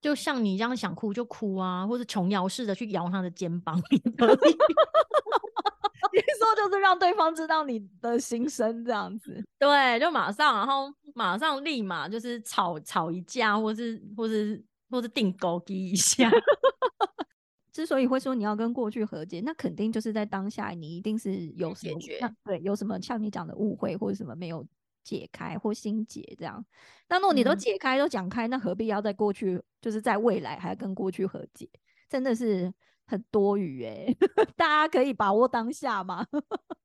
[0.00, 4.36] 就像你这样想哭就哭啊，或者琼瑶式的去摇他的肩膀，你可以
[6.12, 9.42] 你说就是让对方知道你的心声，这样子。
[9.58, 16.30] 对，就马上，然后马上立马就是吵吵一架，或是或是或是定勾机一下。
[17.72, 24.64] 之所以会说你要跟过去和解，那肯定就是在当下你一定是有什么解决对有什么像你讲的误会或者什么没有
[25.02, 26.64] 解开或心结这样。
[27.08, 31.68] 那如果你都嗯解开、都讲开，那何必要在过去，就是在未来还要跟过去和解？
[32.08, 32.72] 真的是
[33.06, 34.16] 很多余诶、
[34.56, 36.26] 大家可以把握当下嘛。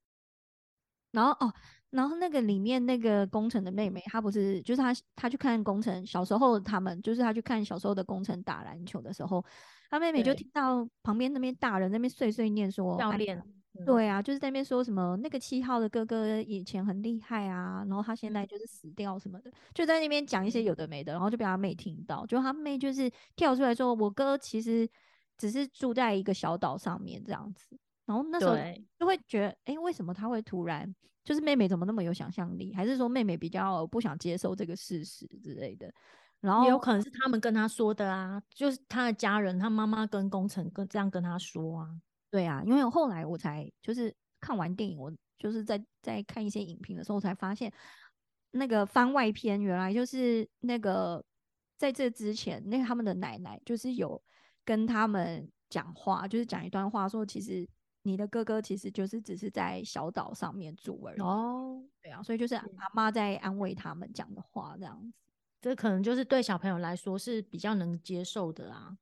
[1.11, 1.51] 然后哦，
[1.89, 9.43] 然后那个里面那个工程的妹妹，她不是就是她她去看工程小时候他们就是她去看小时候的工程打篮球的时候，
[9.89, 10.35] 她妹妹就对。
[10.35, 13.43] 听到旁边那边大人那边碎碎念说，哎教练，
[13.79, 20.63] 嗯，对啊，就是在那边说什么那个七号的哥哥以前很厉害啊，然后他现在就是死掉什么的，就在那边讲一些嗯。
[20.63, 24.87] 有的没的，然后就被他妹听到，就他妹就是跳出来说，我哥其实
[25.39, 27.75] 只是住在一个小岛上面这样子，
[28.05, 28.55] 然后那时候
[28.99, 35.91] 就会觉得，哎，为什么他会突然就是妹妹怎么那么有想象力，还是说妹妹比较不想接受这个事实之类的，
[36.41, 41.89] 然后也有可能是他们跟他说的啊，就是他的家人，他妈妈跟工程跟这样跟他说啊。
[42.31, 47.73] 对啊，因为后来我才就是看完电影，我就是在在看一些影评的时候，才发现
[48.51, 51.25] 那个番外篇原来就是那个
[51.75, 54.21] 在这之前，那个他们的奶奶就是有
[54.69, 57.67] 跟他们讲话，就是讲一段话，说其实
[58.03, 61.19] 你的哥哥其实就是只是在小岛上面住而已。
[61.19, 65.11] 哦，对啊，所以就是阿妈在安慰他们讲的话这样子。
[65.59, 68.95] 这可能就是对小朋友来说是比较能接受的啊。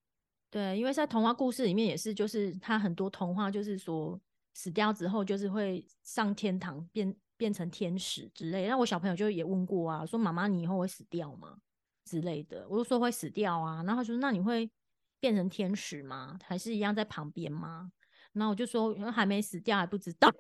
[0.50, 4.18] 对，因为在童话故事里面也是，就是他很多童话就是说
[4.54, 8.70] 死掉之后就是会上天堂变变成天使之类。
[8.70, 11.58] 那我小朋友就也问过啊，说妈妈你以后会死掉吗
[12.06, 12.66] 之类的？
[12.70, 13.84] 我就说会死掉啊。
[13.84, 14.72] 然后他说那你会
[15.20, 16.38] 变成天使吗？
[16.44, 17.92] 还是一样在旁边吗？
[18.34, 20.30] 然后我就说还没死掉还不知道。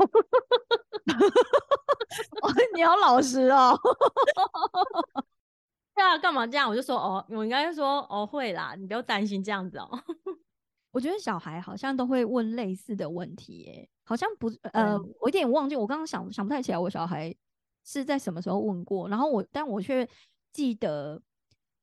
[2.41, 3.77] 哦，你好老实哦。
[5.95, 6.69] 对啊，干嘛这样？
[6.69, 9.89] 我就说哦，我应该说哦会啦，你不要担心这样子哦。
[10.91, 17.35] 我觉得小孩好像都会问类似的问题，耶，好像不呃，我有点忘记，我刚刚想想不太起来，我小孩
[17.83, 20.07] 是在什么时候问过，然后我但我却
[20.53, 21.21] 记得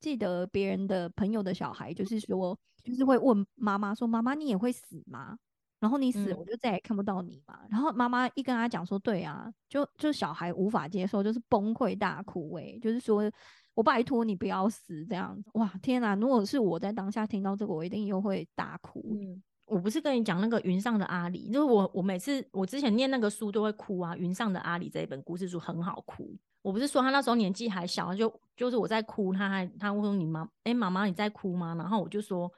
[0.00, 5.36] 记得别人的朋友的小孩，就是说就是会问妈妈说：“妈妈，你也会死吗？
[5.80, 13.28] 然后你死，我就再也看不到你嘛。”然后妈妈一跟他讲说：“对啊，就就小孩无法接受，就是崩溃大哭，哎，就是说。”
[13.74, 15.68] 我拜托你不要死这样子哇！
[15.82, 19.04] 天哪，如果是我在当下听到这个，我一定又会大哭。
[19.10, 24.16] 嗯，我不是跟你讲那个云上的阿里，就是我我每次我之前念那个书都会哭啊。
[24.16, 26.32] 云上的阿里这一本故事书很好哭。
[26.62, 31.74] 我不是说他那时候年纪还小，就就是我在哭，他还他问说你妈哎妈妈你在哭吗？
[31.74, 32.48] 然后我就说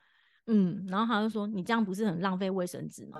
[0.46, 3.18] 嗯，然后他就说你这样不是很浪费卫生纸吗？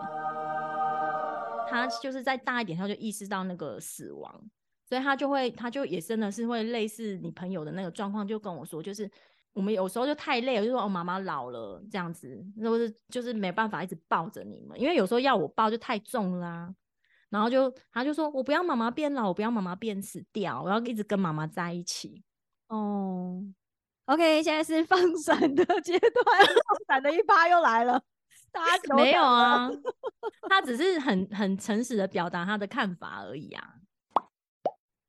[1.69, 4.51] 他就是再大一点，他就意识到那个死亡。
[4.89, 9.11] 所以他就会，他就也真的是会类似你朋友的那个状况，就跟我说，就是
[9.53, 16.73] 我们有时候就太累了，就说哦妈妈老了这样子，那不是就是没办法一直抱着你们，因为有时候要我抱就太重啦。
[17.31, 22.23] 然后就他就说我不要妈妈变老，我不要妈妈变死掉，我要一直跟妈妈在一起。
[22.69, 23.43] 哦
[24.07, 28.03] ，OK，现在是放 闪的阶段，放闪的一趴又来了，
[28.51, 29.71] 大家没有啊？
[30.51, 33.75] 他只是很很诚实的表达他的看法而已啊。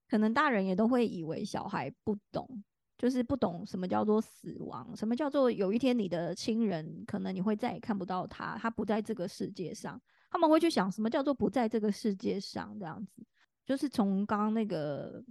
[0.10, 2.64] 可能大人也都会以为小孩不懂，
[2.98, 10.02] 就是不懂什么叫做死亡，什么叫做有一天你的亲人可能你会再也看不到他，他不在这个世界上。
[10.30, 13.26] 他们会去想什么叫做不在这个世界上这样子。
[13.66, 15.24] 就是从刚刚那个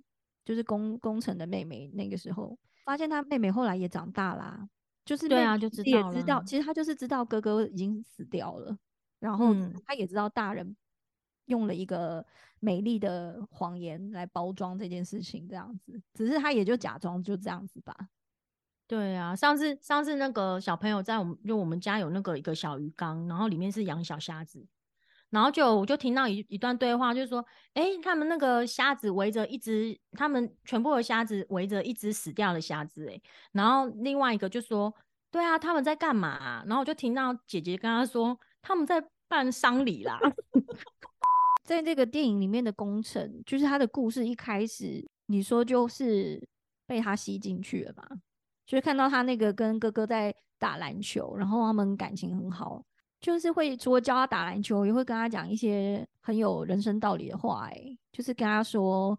[0.44, 4.66] 就是工工程的妹妹那个时候，发现他妹妹后来也长大啦，
[5.04, 8.78] 就是对啊，就知道也知道，其实他就是知道哥哥已经死掉了，
[9.20, 10.74] 然后他也知道大人。
[11.46, 12.26] 用了一个
[12.58, 17.96] 美丽的谎言来包装这件事情，这样子，只是他也就假装就这样子吧。
[18.88, 24.66] 对啊，上次上次那个小朋友在我们，就我们家有那个一个小鱼缸，然后里面是养小虾子，
[25.36, 27.44] 然后就我就听到一一段对话，就是说，
[27.74, 33.20] 哎，他们那个虾子围着一只，他们全部的虾子围着一只死掉的虾子，哎，
[33.52, 34.90] 然后另外一个就说，
[35.30, 36.64] 对啊，他们在干嘛？
[36.64, 40.18] 然后我就听到姐姐跟他说，他们在办丧礼啦。
[41.64, 46.42] 在这个电影里面的工程，就是他的故事一开始，你说就是
[46.86, 48.08] 被他吸进去了嘛？
[48.64, 52.82] 就是看到他那个跟哥哥在打篮球，然后他们感情很好，
[53.26, 59.18] 就是会除了教他打篮球，也会跟他讲一些很有人生道理的话，哎，就是跟他说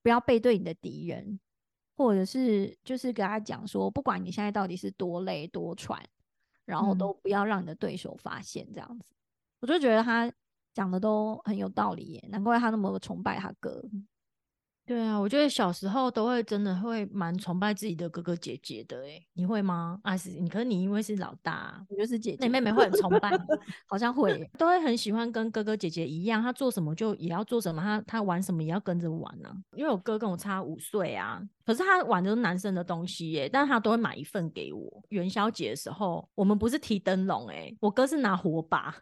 [0.00, 1.40] 不要背对你的敌人，
[1.96, 6.00] 或者是就是跟他讲说，不管你现在到底是多累多喘，
[6.64, 9.12] 然后都不要让你的对手发现这样子。
[9.58, 10.32] 我就觉得他。
[10.74, 13.82] 讲的都很有道理耶，难怪他那么崇拜他哥。
[14.88, 20.00] 对啊，我觉得小时候都会真的会蛮崇拜自己的哥哥姐姐的哎，你会吗？
[20.02, 23.30] 啊，是你，可是你因为是老大，我就是姐姐，那妹妹会很崇拜，
[23.86, 29.54] 好像会， 都会很喜欢跟哥哥姐姐一样，他做什么就也要做什么，他他玩什么也要跟着玩呢。
[29.76, 35.02] 因为我哥跟我差五岁啊，可是他玩的是男生的东西耶，但是他都会买一份给我。
[35.10, 38.94] 元宵节的时候，我们不是提灯笼哎，我哥是拿火把。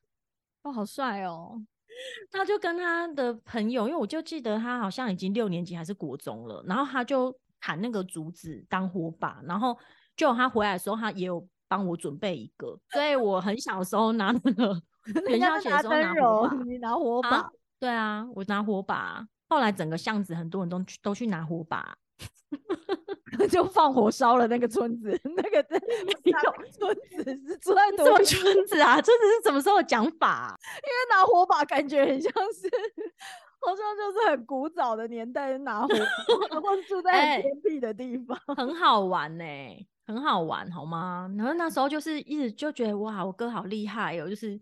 [0.65, 1.63] 哦，好帅哦！
[2.31, 9.77] 他就跟他的朋友，因为我就记得他好像已经六年级还是国中了，然后他就砍那个竹子当火把，然后
[10.17, 14.81] 就他回来的时候，他也有帮我准备一个，所以我很小的时候拿那个
[15.29, 21.97] 元宵节的时候拿火把，你拿火把，对啊，我拿火把，后来整个巷子很多人都去都去拿火把。
[23.51, 25.63] 就放火烧了那个村子， 那个
[27.61, 29.01] 村什么村子啊？
[29.01, 30.59] 村子是什么时候讲法？
[30.77, 32.69] 因为拿火把感觉很像是，
[33.61, 35.89] 好像就是很古早的年代拿火，
[36.51, 39.45] 然后住在很偏僻的地方，很好玩呢，
[40.07, 41.31] 很好玩，好吗？
[41.37, 44.59] 然后那时候就是一直就觉得哇，我哥好厉害哦，就是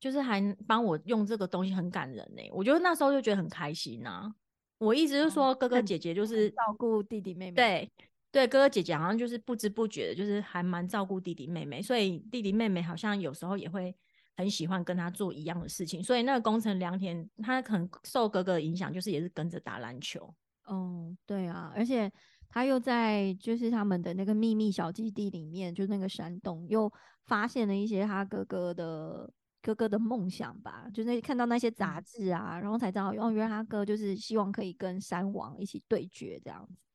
[0.00, 2.42] 就是还帮我用这个东西，很感人呢。
[2.52, 4.32] 我觉得那时候就觉得很开心呐。
[4.78, 7.92] 我一直是说哥哥姐姐就是照顾弟弟妹妹，对
[8.30, 13.94] 对，哥哥姐姐好像就是不知不觉的，就是还蛮照顾弟弟妹妹，所以弟弟妹妹好像有时候也会
[14.36, 16.02] 很喜欢跟他做一样的事情。
[16.02, 20.34] 所以那个工程良田，他可能受哥哥的影响，就是也是跟着打篮球。
[20.64, 22.12] 哦，对啊，而且。
[22.50, 26.90] 他又在就是他们的那个秘密小基地里面，就那个山洞，又
[27.26, 36.87] 发现了一些他哥哥的哥哥的梦想吧，就那看到那些杂志啊，然后才知道，哦，原来他哥就是希望可以跟山王一起对决这样子，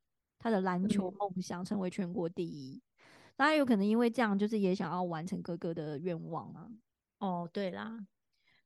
[0.43, 2.81] 他的篮球嗯梦想成为全国第一。
[3.37, 6.67] 那他有可能因为这样，就是也想要完成哥哥的愿望啊。
[7.19, 7.97] 哦，对啦，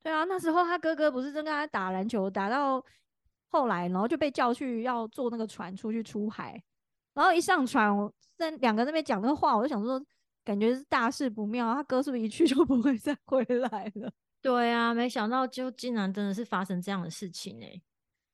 [0.02, 2.84] 对啊，那时候他哥哥不是正跟他打篮球，打到
[3.50, 6.62] 后来，然后就被叫去要坐那个船出去出海，
[7.14, 10.04] 然后一上船，我在两个那边讲那个话，我就想说，
[10.44, 14.12] 感觉是大事不妙，他哥是不是一去就不会再回来了？
[14.42, 17.82] 对啊，没想到就竟然真的是发生这样的事情哎、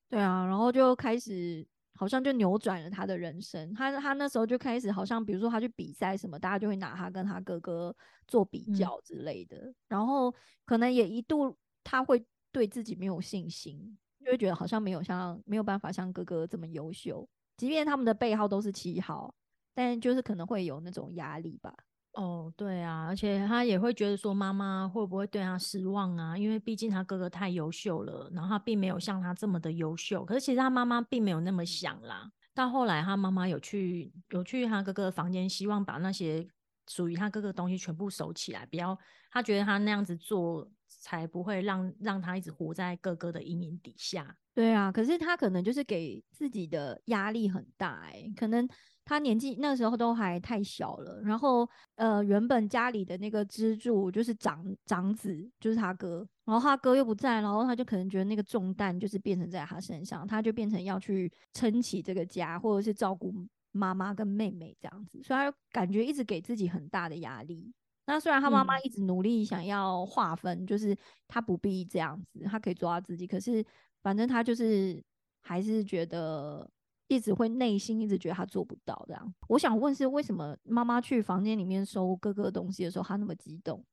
[0.10, 1.66] 对啊，然后就开始
[1.96, 3.74] 好像就扭转了他的人生。
[3.74, 7.96] 他他那时候就开始好像，比如说他去比赛什么，大家就会拿他跟他哥哥
[8.28, 9.74] 做比嗯较之类的。
[9.88, 10.34] 然后
[10.66, 17.28] 可能也一度他会对自己没有信心，就会觉得好像没有像没有办法像哥哥这么优秀，
[17.58, 19.34] 即便他们的背号都是七号，
[19.74, 21.74] 但就是可能会有那种压力吧。
[22.14, 26.38] 哦，对啊，而且他也会觉得说妈妈会不会对他失望啊？
[26.38, 30.24] 因为毕竟他哥哥太优秀了，然后他并没有像他这么的优秀。
[30.24, 32.30] 可是其实他妈妈并没有那么想啦。
[32.54, 36.48] 到后来他妈妈有去有去他哥哥的房间，希望把那些
[36.88, 38.96] 属于他哥哥的东西全部收起来，不要
[39.32, 44.38] 他觉得他那样子做才不会让让他一直活在哥哥的阴影底下。
[44.54, 48.70] 对啊，可是他可能就是给自己的压力很大哎、可能
[49.06, 63.34] 他年纪那时候都还太小了，然后呃，原本家里的那个支柱就是长长子，就是他哥，然后他哥又不在，然后他就可能觉得那个重担就是变成在他身上，他就变成要去撑起这个家，或者是照顾
[63.72, 67.74] 妈妈跟妹妹这样子，所以他就感觉一直给自己很大的压力。
[68.06, 68.82] 那虽然他妈妈嗯。
[68.84, 70.96] 一直努力想要划分，就是
[71.28, 73.66] 他不必这样子，他可以做他自己，可是
[74.02, 75.02] 反正他就是
[75.42, 76.70] 还是觉得
[77.08, 79.34] 一直会内心一直觉得他做不到这样。
[79.48, 83.84] 我想问是为什么妈妈去房间里面收哥哥的东西的时候，他那么激动？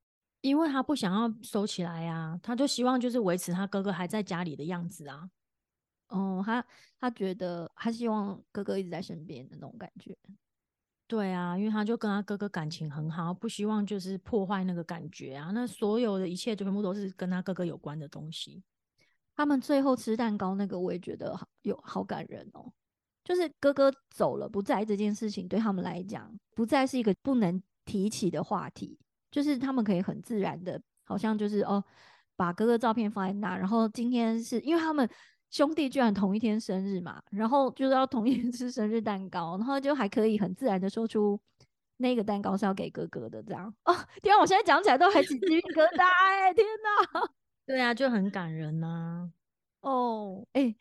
[0.40, 5.28] 因为他不想要收起来呀、他就希望就是维持他哥哥还在家里的样子啊。
[6.08, 6.64] 哦，他
[6.98, 10.16] 他觉得他希望哥哥一直在身边的那种感觉。
[11.06, 15.50] 对啊，因为他就跟他哥哥感情很好，不希望就是破坏那个感觉啊。
[15.52, 18.62] 那所有的一切全部都是跟他哥哥有关的东西。
[19.36, 22.72] 他们最后吃蛋糕那个，我也觉得好有好感人哦。
[23.30, 28.98] 就是哥哥走了不在这件事情，对他们来讲，不再是一个不能提起的话题，
[29.30, 31.82] 就是他们可以很自然的，好像就是哦，
[32.34, 35.08] 把哥哥照片放在那，然后今天是因为他们
[35.48, 41.40] 兄弟居然同一天生日嘛，然后就是要同一天吃生日蛋糕，然后就还可以很自然的说出
[41.98, 46.04] 那个蛋糕是要给哥哥的，这样哦，天啊，我现在讲起来都还起鸡皮疙瘩
[46.40, 47.30] 哎、天哪！
[47.64, 49.30] 对啊，就很感人呐、
[49.82, 50.74] 哦，哎、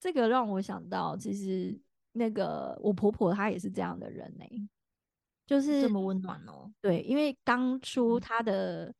[0.00, 1.78] 这个让我想到，其实
[2.12, 4.68] 那个我婆婆她也是这样的人呢、
[5.46, 6.70] 就是这么温暖哦。
[6.80, 8.94] 对，因为当初嗯她的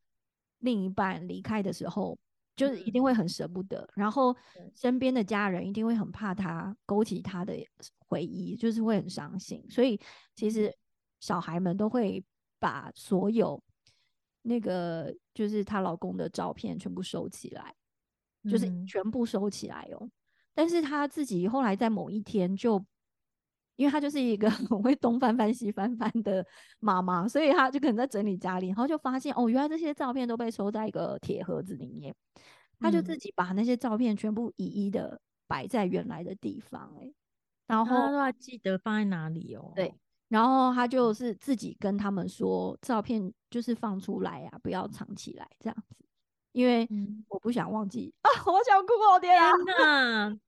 [0.59, 2.19] 另一半离开的时候，
[2.57, 4.37] 就是一嗯定会很舍不得，然后
[4.75, 7.55] 身边的家人一定会很怕她勾起她的
[8.09, 10.01] 回忆，就是会很伤心，所以
[10.35, 10.75] 其实
[11.21, 12.25] 小孩们都会
[12.59, 13.63] 把所有
[14.43, 17.75] 那个就是她老公的照片全部收起来。
[18.49, 20.09] 就是嗯全部收起来哦。
[20.59, 22.85] 但是他自己后来在某一天就，
[23.77, 26.45] 因为他就是一个 很会东翻翻西翻翻的
[26.81, 32.13] 妈妈，所以他就可能在整理家里，然后就发现哦，原来这些照片都被收在一个铁盒子里面。
[32.81, 37.15] 他就嗯自己把那些照片全部一一的摆在原来的地方、欸，
[37.69, 39.73] 然后他都还记得放在哪里哦。
[39.77, 39.95] 对，
[40.27, 46.05] 然后他就是自己跟他们说，照片就是放出来呀、不要藏起来这样子，
[46.51, 49.53] 因为嗯我不想忘记啊，我想哭哦，天啊！
[49.53, 50.39] 天哪，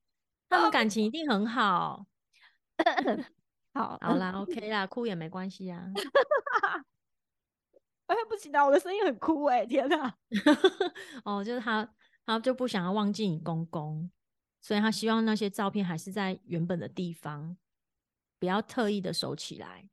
[0.50, 2.04] 他们感情一定很好。
[3.72, 5.86] 好，好啦，OK 啦，哭也没关系啊。
[8.06, 10.12] 哎，不行啊，我的声音很哭哎、天哪！
[11.24, 11.88] 哦，就是他，
[12.26, 14.10] 他就不想要忘记你公公，
[14.60, 17.56] 所以他希望那些照片还是在原本的地方，
[18.40, 19.88] 不要特意的收起来。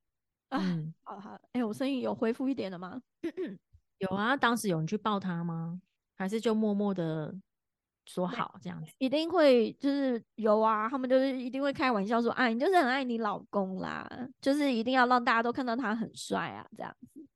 [0.49, 2.99] 啊嗯，好好，哎、我声音有恢复一点了吗？
[3.99, 5.79] 有啊，当时有人去抱他吗？
[6.15, 7.35] 还是就默默的
[8.07, 8.91] 说好这样子？
[8.99, 17.27] 一定会就是有啊，他们就是一定会开玩笑说，啊，你就是很爱你老公啦，就是一定要让大家都看到他很帅啊，这样子。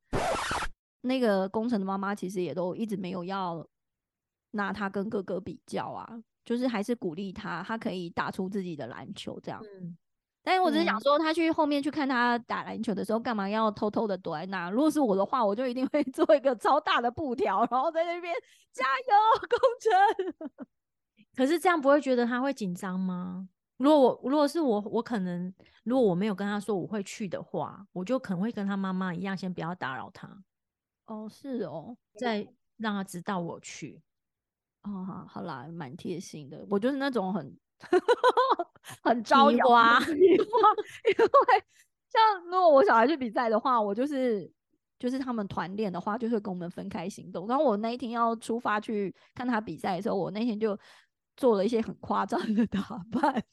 [1.02, 3.68] 那个工程的妈妈其实也都一直没有要
[4.52, 6.08] 拿他跟哥哥比较啊，
[6.46, 9.62] 就是还是鼓励他，他可以打出自己的篮球这样。
[9.80, 9.98] 嗯，
[10.44, 14.70] 但是我只是想说，他去后面去看他打篮球的时候，干嘛要偷偷的躲在那？
[14.72, 18.34] 如果是我的话，我就一定会 做一个超大的布条，然后在那边
[18.72, 20.68] 加油，工程。
[21.36, 23.48] 可是这样不会觉得他会紧张吗？
[23.78, 30.28] 如果我如果是我，我可能如果我没有跟他说我会去的话，我就可能会跟他妈妈一样，先不要打扰他，
[31.06, 34.02] 哦，是哦，再让他知道我去。
[34.84, 36.66] 哦，好，好啦，蛮贴心的。
[36.70, 37.56] 我就是那种很
[39.04, 39.66] 很招摇
[40.10, 40.38] 因为
[42.10, 44.52] 像如果我小孩去比赛的话，我就是
[45.00, 47.48] 就是他们团练的话，就是跟我们分开行动。
[47.48, 50.78] 然后我那一天要出发去看他比赛的时候，我那天就
[51.38, 52.80] 做了一些很夸张的打
[53.12, 53.44] 扮，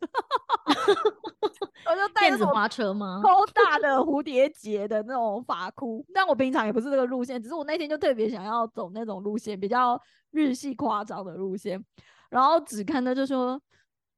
[1.87, 3.23] 我就带那种电子花车吗？
[3.25, 10.01] 超大的蝴蝶结的那种发箍，但我平常也不是这个路线，只是我那天就特别想要走那种路线，比较
[10.33, 11.83] 日系夸张的路线。
[12.29, 13.59] 然后只看到就说：“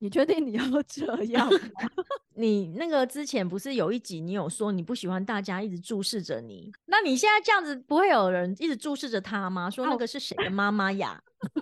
[0.01, 1.59] 你确定你要 这样吗
[2.35, 9.71] 你那个之前不是有一集你有说你不喜欢大家一直注视着你，那你现在这样子不会有人一直注视着他吗？
[9.71, 11.23] 说那哦个是谁的妈妈呀？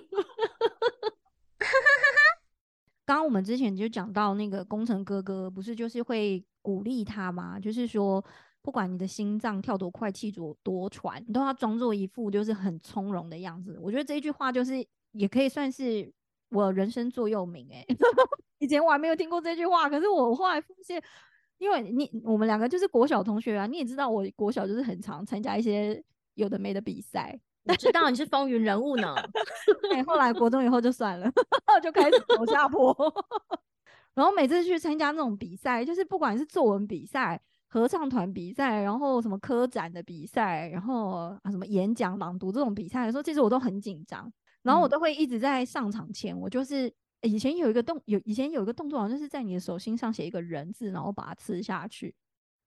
[3.05, 7.59] 刚刚我们之前就讲到那个工程哥哥，不是就是会鼓励他吗？
[7.59, 8.23] 就是说，
[8.61, 13.79] 不管你的心脏跳多快，气多多喘，你都要装作一副就是很从容的样子。
[13.81, 16.13] 我觉得这一句话就是也可以算是
[16.51, 17.85] 我人生座右铭哎、
[18.59, 21.03] 以前我还没有听过这句话，可是我后来发现，
[21.59, 26.03] 因为你我们两个就是国小同学啊，你也知道我国小就是很常参加一些
[26.35, 29.15] 有的没的比赛，我知道你是风云人物呢。
[29.93, 31.31] 哎，后来国中以后就算了，
[31.83, 32.95] 就开始走下坡。
[34.15, 44.33] 然后每次去参加那种比赛，就是不管是作文比赛、合唱团比赛，然后什么科展的比赛，然后啊什么演讲、朗读这种比赛的时候，其实我都很紧张。
[44.69, 46.93] 然后我嗯都会一直在上场前，我就是
[47.23, 52.15] 以前有一个动有以前有一个动作，好像是在你的手心上写一个人字，然后把它吃下去。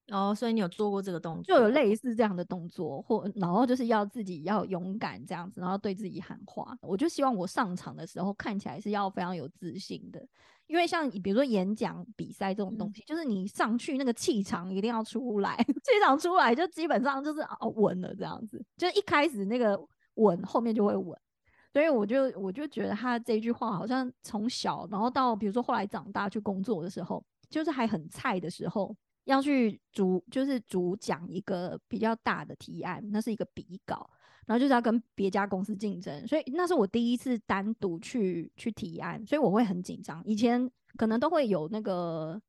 [0.08, 1.56] 哦，所以你有做过这个动作？
[1.56, 6.76] 就有类似这样的动作，或然后就是要自己要勇敢这样子，然后对自己喊话。
[6.82, 10.22] 我就希望我上场的时候看起来是要非常有自信的，
[10.68, 19.80] 因为像比如说演讲比赛这种东嗯西，就是你上去那个气场一定要出来， 气场出来就基本上就是哦稳了这样子，就一开始那个
[20.16, 21.18] 稳，后面就会稳。
[21.74, 34.10] 所以我就我就觉得他这句话好像从小，然后到比如说后来长大去工作的时候，就是还很菜的时候，要去主就是主讲一个比较大的提案，那是一个比稿，
[34.46, 40.22] 然后就是要跟别家公司竞争，所以那是我第一次单独去去提案，所以我会很紧张。
[40.26, 42.42] 以前可能都会有那个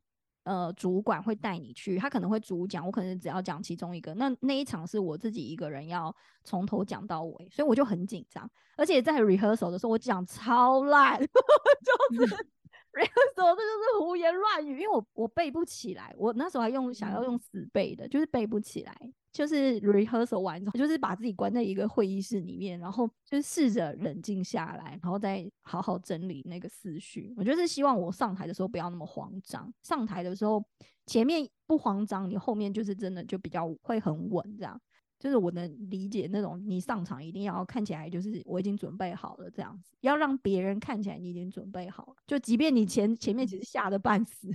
[0.44, 4.14] 呃主管会带你去，他可能会主讲，我可能只要讲其中一个。
[4.14, 6.14] 那那一场是我自己一个人要
[6.44, 12.34] 从头讲到尾，所以我就很紧张，而且在 rehearsal 的时候我讲超烂， 就是
[12.92, 18.94] rehearsal 这就是胡言乱语，因为我我背不起来，我那时候还用想要用死背的，就是背不起来。
[19.32, 27.32] 就是 rehearsal 完之后，就是把自己关在一个会议室里面，然后就试着冷静下来，然后再好好整理那个思绪。
[27.36, 30.62] 我就是希望我上台的时候不要那么慌张，上台的时候
[31.06, 34.80] 前面不慌张，你后面就是真的就比较会很稳，这样。
[35.18, 44.48] 就是我能理解那种你上场一定要看起来就是我已经准备好了这样子，要让别人看起来你已经准备好了，就即便你前前面其实吓得半死，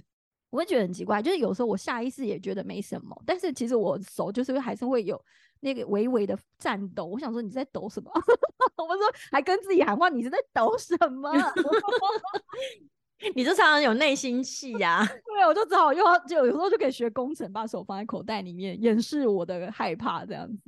[0.50, 5.22] 我会觉得很奇怪，就是有时候我下意识也觉得没什么，但是其实我手就是还是会有
[5.60, 7.06] 那个微微的颤抖。
[7.06, 8.12] 我想说你在抖什么？
[8.78, 11.32] 我说还跟自己喊话，你是在抖什么？
[13.36, 20.62] 你就常常有内心戏呀、 对，我就只好又要就有时候就可以学工程，把手放在口袋里面掩饰我的害怕，这样子。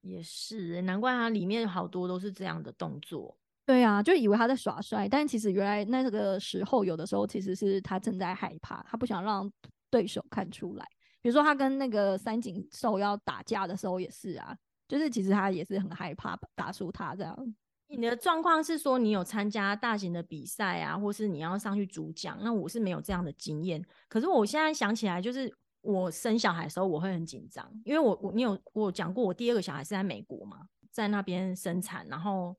[0.00, 3.36] 也是，欸难怪它里面好多都是这样的动作。
[3.68, 9.52] 对啊，就以为他在耍帅，但其实原来那个时候，有的时候其实是他正在害怕，他不想让
[9.90, 10.86] 对手看出来。
[11.20, 14.56] 比如说他跟那个三井寿要打架的时候也是啊，
[14.88, 17.54] 就是其实他也是很害怕打输他这样。
[17.88, 22.38] 你的状况是说你有参加大型的比赛啊，或是你要上去主讲？
[22.42, 23.84] 那我是没有这样的经验。
[24.08, 30.60] 可是我现在想起来，就是我生小孩的时候，我会很紧张，因为我我你有我讲过，我第二个小孩是在美国嘛，
[30.90, 32.56] 在那边生产，然后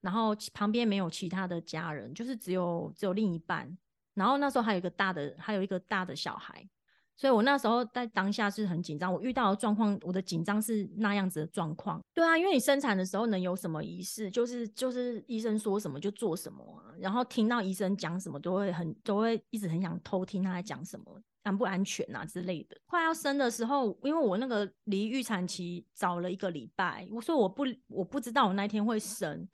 [0.00, 3.76] 然后旁边没有其他的家人，就是只有只有另一半，
[4.14, 6.68] 然后那时候还有一个大的，还有一个大的小孩。
[7.16, 12.00] 所以我那时候在当下是很紧张，我遇到的状况，我的紧张是那样子的状况。
[12.14, 22.76] 对啊，因为你生产的时候能有什么仪式，就是就是医生说什么就做什么啊，然后听到医生讲什么都会很都会一直很想偷听他在讲什么，安不安全啊之类的。
[22.86, 29.46] 快要生的时候，因为我那个离预产期早了一个礼拜，我说我不我不知道我那一天会生。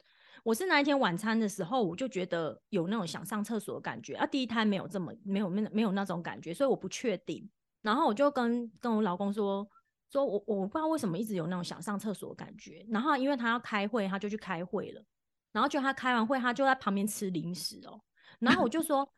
[0.46, 4.24] 我是那一天晚餐的时候，我就觉得有那种想上厕所的感觉啊。
[4.24, 7.50] 第一胎没有这么没有没有没有那种感觉，所以我不确定。
[7.82, 9.68] 然后我就跟跟我老公说，
[10.08, 12.86] 说我我不知道为什么一直有那种想上厕所的感觉。
[12.90, 15.02] 然后因为他要开会，他就去开会了。
[15.50, 18.00] 然后就他开完会，他就在旁边吃零食哦。
[18.38, 19.12] 然后我就说，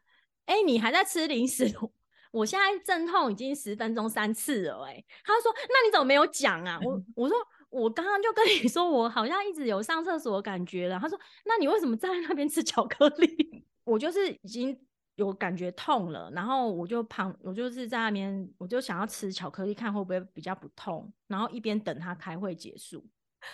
[0.46, 1.70] 哎、你还在吃零食？
[2.32, 6.80] 我现在阵痛已经十分钟三次了、哎，他说，那你怎么没有讲啊？
[6.82, 7.36] 我 我说
[7.70, 10.98] 我刚刚就跟你说，我好像一直有上厕所的感觉了。
[10.98, 13.64] 他说，那你为什么站在那边吃巧克力？
[13.84, 14.78] 我就是已经
[15.16, 23.06] 有感觉痛了，然后我就旁，我就是在那边，我就想要吃巧克力，看会不会比较不痛，然后一边等他开会结束。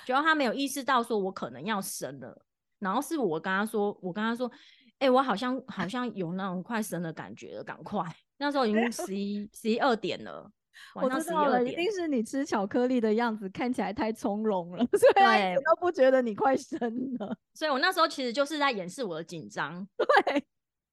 [0.06, 2.44] 结果他没有意识到说我可能要生了，
[2.78, 4.50] 然后是我跟他说，我跟他说，
[4.98, 8.04] 哎、我好像好像有那种快生的感觉了，赶快！
[8.38, 10.50] 那时候已经十一十一二点了，
[10.94, 11.94] 我知道了，一定。
[11.94, 16.80] 是你吃巧克力的样子看起来太从容了， 所以他一对点都不觉得你快生
[17.20, 17.36] 了。
[17.52, 19.86] 所以我那时候其实就是在掩饰我的紧张。
[19.96, 20.42] 对，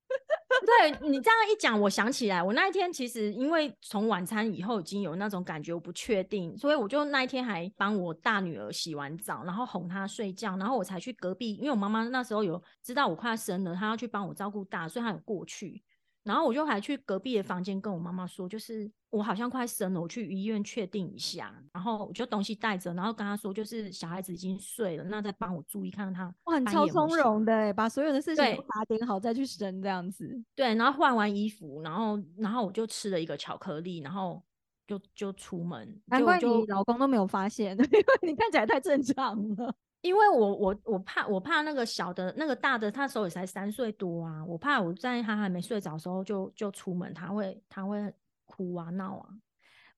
[1.02, 15.82] 对你这样一讲，我想起来，我那一天其实因为从晚餐以后已经有那种感觉，我不确定，所以我就那一天还帮我大女儿洗完澡，然后哄她睡觉，然后我才去隔壁，因为我妈妈那时候有知道我快要生了，她要去帮我照顾大，所以她有过去。
[16.24, 21.54] 然后我就还去隔壁的房间跟我妈妈说，就是我好像快生了，我去医院确定一下。
[21.74, 30.44] 然后我就东西带着，然后跟她说，就是小孩子已经睡了，那再帮我注意看看他哇，很超从容的欸，把所有的事情都打点好再去生这样子。
[30.56, 34.42] 对，然后换完衣服，然后然后我就吃了一个巧克力，然后
[34.88, 39.74] 就就出门，难怪你老公都没有发现， 因为你看起来太正常了。
[40.02, 48.14] 因为我我我怕我怕那个小的那个大的，他那时候也才三岁多啊，我怕我在他还没睡着的时候就就出门，他会他会
[48.46, 49.28] 哭啊闹啊。
[49.32, 49.42] 嗯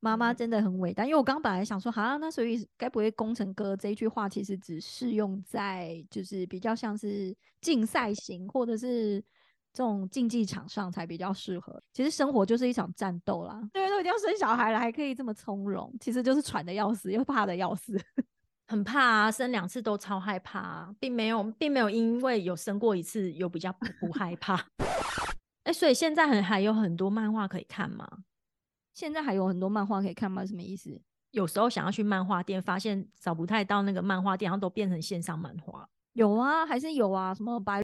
[0.04, 9.22] 妈妈真的很伟大，因为我刚本来想说，好、那所以该不会工程哥这一句话其实只适用在就是比较像是竞赛型或者是
[9.72, 11.82] 这种竞技场上才比较适合。
[11.94, 17.98] 其实生活就是一场战斗啦，对，都已经要生小孩了，还可以这么从容，其实就是喘的要死，又怕的要死。
[18.68, 24.66] 很怕啊，生两次都超害怕、啊，并没有，并没有因为有生过一次有比较不不害怕。
[25.64, 28.08] 哎、所以现在很还有很多漫画可以看吗？
[28.94, 30.46] 现在还有很多漫画可以看吗？
[30.46, 31.02] 什么意思？
[31.32, 37.82] 有时候想要去漫画店，发现找不太到那个漫画店，然后都变成线上漫画，有啊，还是有啊，什么白，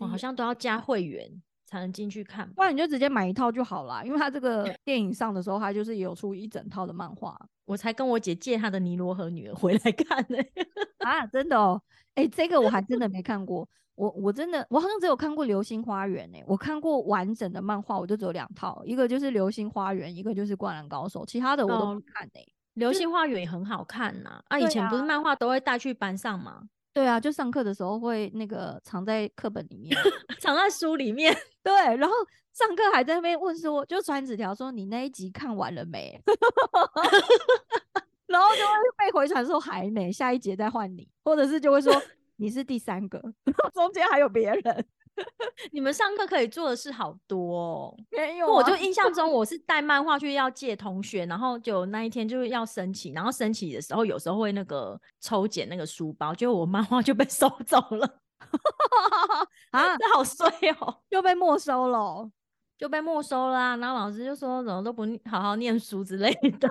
[0.00, 1.42] 我好像都要加会员
[1.72, 2.46] 才能进去看。
[2.52, 7.34] 不然你就直接买一套就好啦，因为它这个电影上的时候，它就是有出一整套的漫画。
[7.64, 10.36] 我才跟我姐借她的《尼罗河女儿》回来看呢、
[11.00, 11.80] 啊，真的哦，
[12.14, 13.66] 哎、这个我还真的没看过。
[13.94, 22.44] 我我真的我好像只有看过《流星花园》哎，我看过完整的漫画，我就只有两套，一个就是《流星花园》，一个就是《灌篮高手》，其他的我都不哦看哎。
[22.74, 26.62] 流星花园也很好看呐、啊，以前不是啊漫画都会带去班上吗？
[26.94, 29.90] 对啊，就上课的时候会那个藏在课本里面，
[30.40, 31.34] 藏在书里面。
[31.62, 32.14] 对，然后
[32.52, 36.20] 上课还在那边问说，就传纸条说你那一集看完了没？
[38.26, 41.94] 然后就会被回传说还没，下一节再换你，或者是就会说
[42.36, 43.18] 你是第三个，
[43.74, 44.86] 中间还有别人。
[45.72, 47.96] 你们上课可以做的事好多哦。
[48.10, 58.20] 没有、啊，我就印象中 我是带漫画去要借同学，然后就那一天就是要升旗，然后升旗的时候有时候会那个抽检那个书包，结果我漫画就被 收走了，
[59.70, 60.48] 啊，这好衰
[60.80, 62.32] 哦，又被没收了哦。
[62.78, 66.68] 就被没收啦、然后老师就说怎么都不好好念书之类的。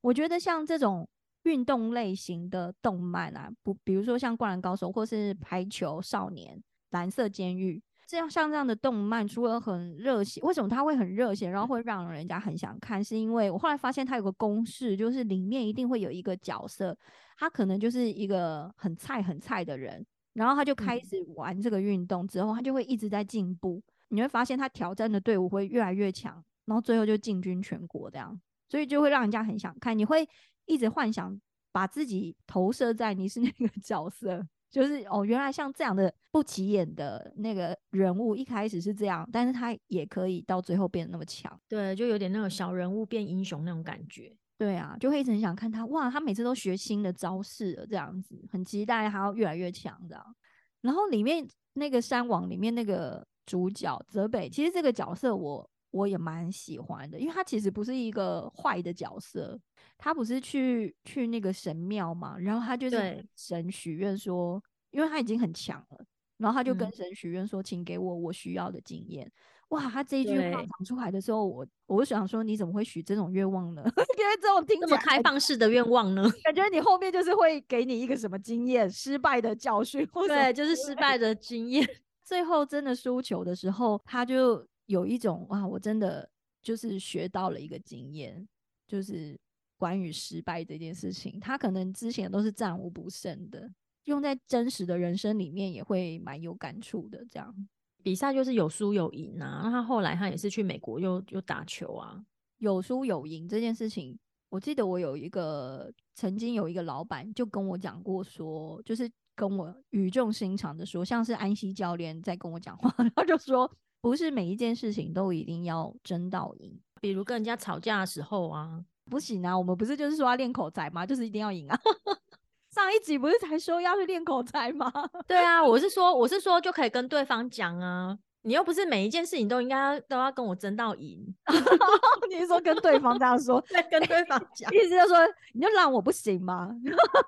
[0.00, 1.08] 我觉得像这种
[1.42, 6.54] 运动类型的动漫啊，不，比如说像《灌篮高手》或是《排球少年》
[6.90, 7.76] 《蓝色监狱》
[8.06, 13.04] 这样像这样的动漫，除了很热血，为什么它会很热血，然后会让人家很想看？
[13.04, 16.96] 是因为我后来发现它有个公式，就是里面一定会有一个角色，
[17.36, 23.82] 他可能就是一个很菜很菜的人，然后他就开嗯始玩这个运动之后，他就会一直在进步。
[24.08, 29.96] 你会发现他挑战的队伍会越来越强，然后最后就进军全国这样，所以就会让人家很想看。
[29.98, 30.26] 你会
[30.64, 31.38] 一直幻想
[31.70, 41.58] 把自己投射在你是那个角色，就是哦，原来像这样的不起眼的那个人物，一开始是这样，但是他也可以到最后变得那么强。
[41.68, 44.36] 对，就有点那种小人物变英雄那种感觉。
[44.58, 50.36] 对啊，就会一直很想看他，哇，他每次都学新的招式了，这样子，很期待他要越来越强这样。
[50.80, 59.58] 然后里面那个山王里面那个主角泽北，其实这个角色我我也蛮喜欢的，因为他其实不是一个坏的角色，
[59.98, 66.04] 他不是去去那个神庙嘛，然后他就是神许愿说，因为他已经很强了，
[66.38, 69.30] 然后他就跟嗯神许愿说，请给我我需要的经验。
[69.70, 73.82] 哇，他这一句话讲出来的时候，我我就想说，你怎么会许这种愿望呢？
[74.16, 76.22] 因为这种听这么开放式的愿望呢？
[76.42, 81.86] 感觉你后面就是会给你一个什么经验，失败的教训，或对，就是失败的经验。
[82.24, 86.26] 最后真的输球的时候，他就有一种哇，我真的
[86.62, 88.48] 就是学到了一个经验，
[88.86, 89.38] 就是
[89.78, 93.70] 关于失败这件事情，他可能之前都是战无不胜的，
[94.04, 97.24] 用在真实的人生里面也会蛮有感触的。
[97.30, 97.68] 这样，
[98.02, 99.60] 比赛就是有输有赢啊。
[99.62, 102.22] 那他后来他也是去美国又又打球啊。
[102.58, 104.18] 有输有赢这件事情，
[104.48, 113.70] 我记得我有一个曾经有一个老板就跟我讲过说，就是跟我语重心长的说，像是安西教练在跟我讲话，他就说
[114.00, 121.06] 不是每一件事情都一定要争到赢，比如跟人家吵架的时候啊，不行啊，我们不是就是说要练口才吗？
[121.06, 121.78] 就是一定要赢啊。
[122.70, 124.92] 上一集不是才说要去练口才吗？
[125.26, 128.18] 对啊，我是说我是说就可以跟对方讲啊。
[128.42, 131.20] 你又不是每一件事情都应该都要跟我争到赢，
[132.30, 133.60] 你是说跟对方这样说？
[133.68, 135.18] 对，跟对方讲，意思就是说
[135.52, 136.70] 你就让我不行吗？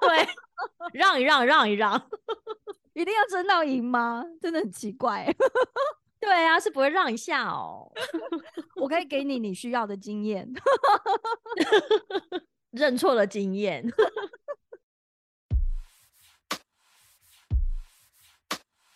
[0.00, 0.28] 对，
[0.92, 2.00] 让一让，让一让，
[2.94, 4.24] 一定要争到赢吗？
[4.40, 5.26] 真的很奇怪。
[6.20, 7.90] 对啊，是不会让一下哦。
[8.76, 10.46] 我可以给你你需要的经验，
[12.70, 13.84] 认错的经验。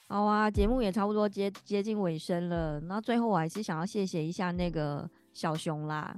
[0.06, 2.78] 好啊，节目也差不多接接近尾声了。
[2.80, 6.14] 那最后我还是想要谢谢一下那个小熊啦，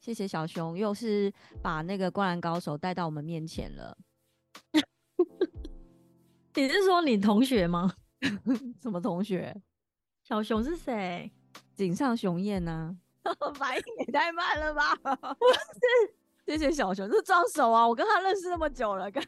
[0.00, 3.96] 谢谢小熊，又是把那个灌篮高手带到我们面前了。
[6.54, 7.94] 你是说你同学吗？
[8.82, 9.54] 什么同学？
[10.24, 11.30] 小熊是谁？
[11.76, 12.96] 井上雄彦呢？
[13.56, 14.94] 反应也太慢了吧！
[15.36, 16.14] 不是，
[16.46, 17.86] 谢谢小熊，是撞手啊！
[17.86, 19.22] 我跟他认识那么久了，跟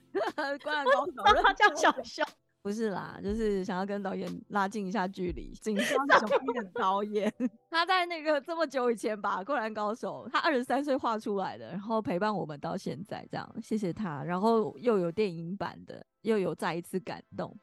[0.63, 2.25] 灌篮高手， 他叫小熊。
[2.63, 5.53] 不是啦，就是想要跟导演拉近一下距离。
[5.53, 7.33] 井上雄彦导演，
[7.71, 14.25] 他在那个这么久以前把《灌篮高手》，他二十三岁画出来的，然后陪伴我们到现在，这样谢谢他。
[14.25, 17.57] 然后又有电影版的，又有再一次感动。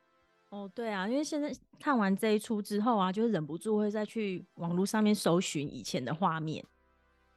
[0.54, 6.64] 哦，对啊，因为现在看完这一出之后啊，就忍不住会再去网络上面搜寻以前的画面，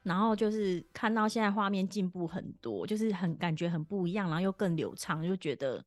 [0.02, 5.82] 然后就是看到现在画面进步很多，就是很感觉很不一样，然后又更流畅，就觉得。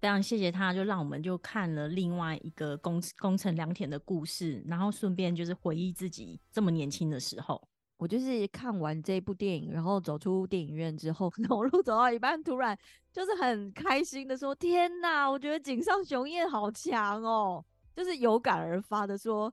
[0.00, 7.68] 非常谢谢他，就让我们就看了另外一个工工程良田的故事，然后顺便就是回忆自己这么年轻的时候。
[8.02, 12.76] 我就是看完这部电影，然后走出电影院之后， 走路走到一半，突然
[13.12, 19.52] 就是很开心的说：“天哪，我觉得井上雄彦好强哦！”就是有感而发的说：“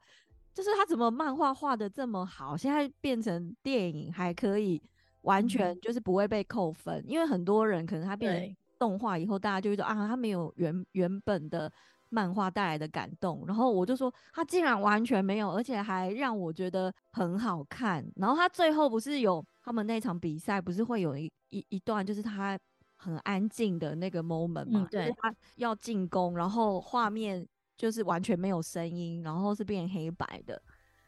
[0.52, 4.82] 就是他怎么漫画画的这么好，现在变成电影还可以
[5.22, 11.70] 完全就是不会被扣分，因为很多人可能他变成。”动画以后，大家就会说啊，他没有原原本的
[12.10, 13.44] 漫画带来的感动。
[13.48, 18.06] 然后我就说，他竟然完全没有，而且还让我觉得很好看。
[18.16, 22.60] 然后他最后不是有他们那场比赛，不是会有一一一段，就是他
[22.98, 24.88] 很安静的那个 moment 嘛？
[24.92, 27.48] 对，他要进攻，然后画面
[27.78, 30.62] 就是完全没有声音，然后是变黑白的。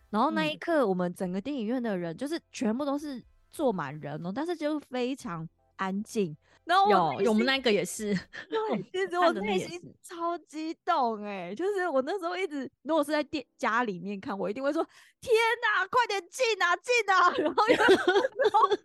[0.10, 5.48] 然后那一刻，我们整个电影院的人就是全部都是坐满人哦，但是就非常
[5.82, 6.38] 安静。
[6.64, 8.14] 然后有，我们那个也是，
[8.48, 14.84] 对， 其实我内心超激动哎，就是我那时候一直，如果是在店家里面看，我一定会说
[15.20, 17.32] 天哪，快点进啊进啊！
[17.44, 17.76] 然后又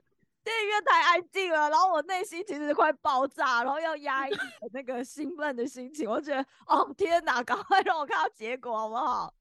[0.42, 4.32] 电影院太安静了，然后我内心其实快爆炸，然后要压抑
[4.72, 9.32] 那个兴奋的心情，我觉得哦天哪，赶快让我看到结果好不好？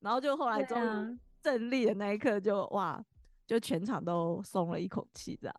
[0.00, 3.04] 然后就后来终于胜利的那一刻，就哇，
[3.44, 5.56] 就全场都松了一口气这样。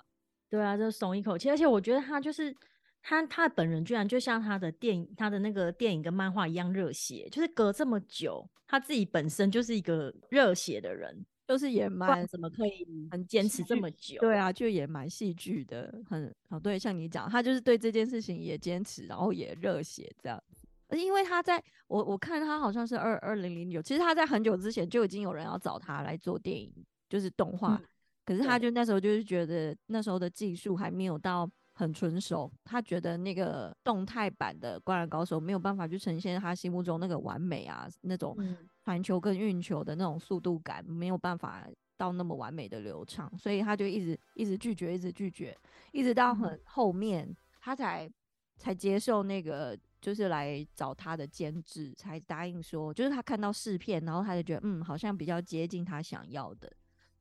[0.53, 2.55] 对啊，就松一口气，而且我觉得他就是
[3.01, 14.19] 他，他本人居然就像他的电影、他的那个电影跟漫画一样热血，就是隔这么久，他自己本身就是一个热血的人，就是也蛮怎么可以很坚持这么久？
[14.19, 20.95] 对啊，就也蛮戏剧的，很哦，对，像你讲，他就是对这件事情也坚持，然后也热血这样子。
[20.95, 26.71] 因为他在我我看他好像是二二零零九，其实他在很久之前就已经有人要找他来做电影，
[27.09, 27.81] 就是动画。
[28.25, 38.37] 可是他就那时候就是觉得那时候的技术还没有到很纯熟，他觉得那个动态版的《灌篮高手》没有办法去呈现他心目中那个完美啊，那种
[38.83, 41.67] 传球跟运球的那种速度感没有办法
[41.97, 45.57] 到那么完美的流畅，所以他就一直一直拒绝，一直拒绝，
[45.91, 48.09] 一直到很后面他才
[48.57, 56.71] 才接受那个就是来找他的监制，才答应说，就是他看到试片，然后他就觉得嗯，好像比较接近他想要的。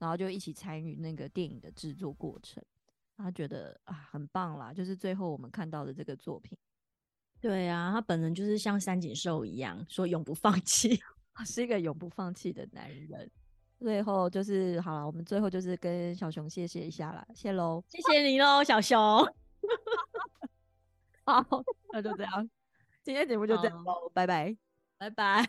[0.02, 2.60] 然后就一起参与那个电影的制作过程，
[3.16, 6.58] 他觉得啊很棒啦，就是最后我们看到的这个作品。
[7.40, 11.00] 对啊，他本人就是像三井寿一样，说永不放弃，
[11.46, 13.30] 是一个永不放弃的男人。
[13.78, 18.98] 最后就是好了，我们最后就是跟小熊谢谢一下啦，谢喽，谢谢你喽，小熊。
[21.24, 21.46] 好，
[21.92, 22.50] 那就这样，
[23.04, 24.56] 今天节目就这样喽，拜拜，
[24.98, 25.48] 拜拜。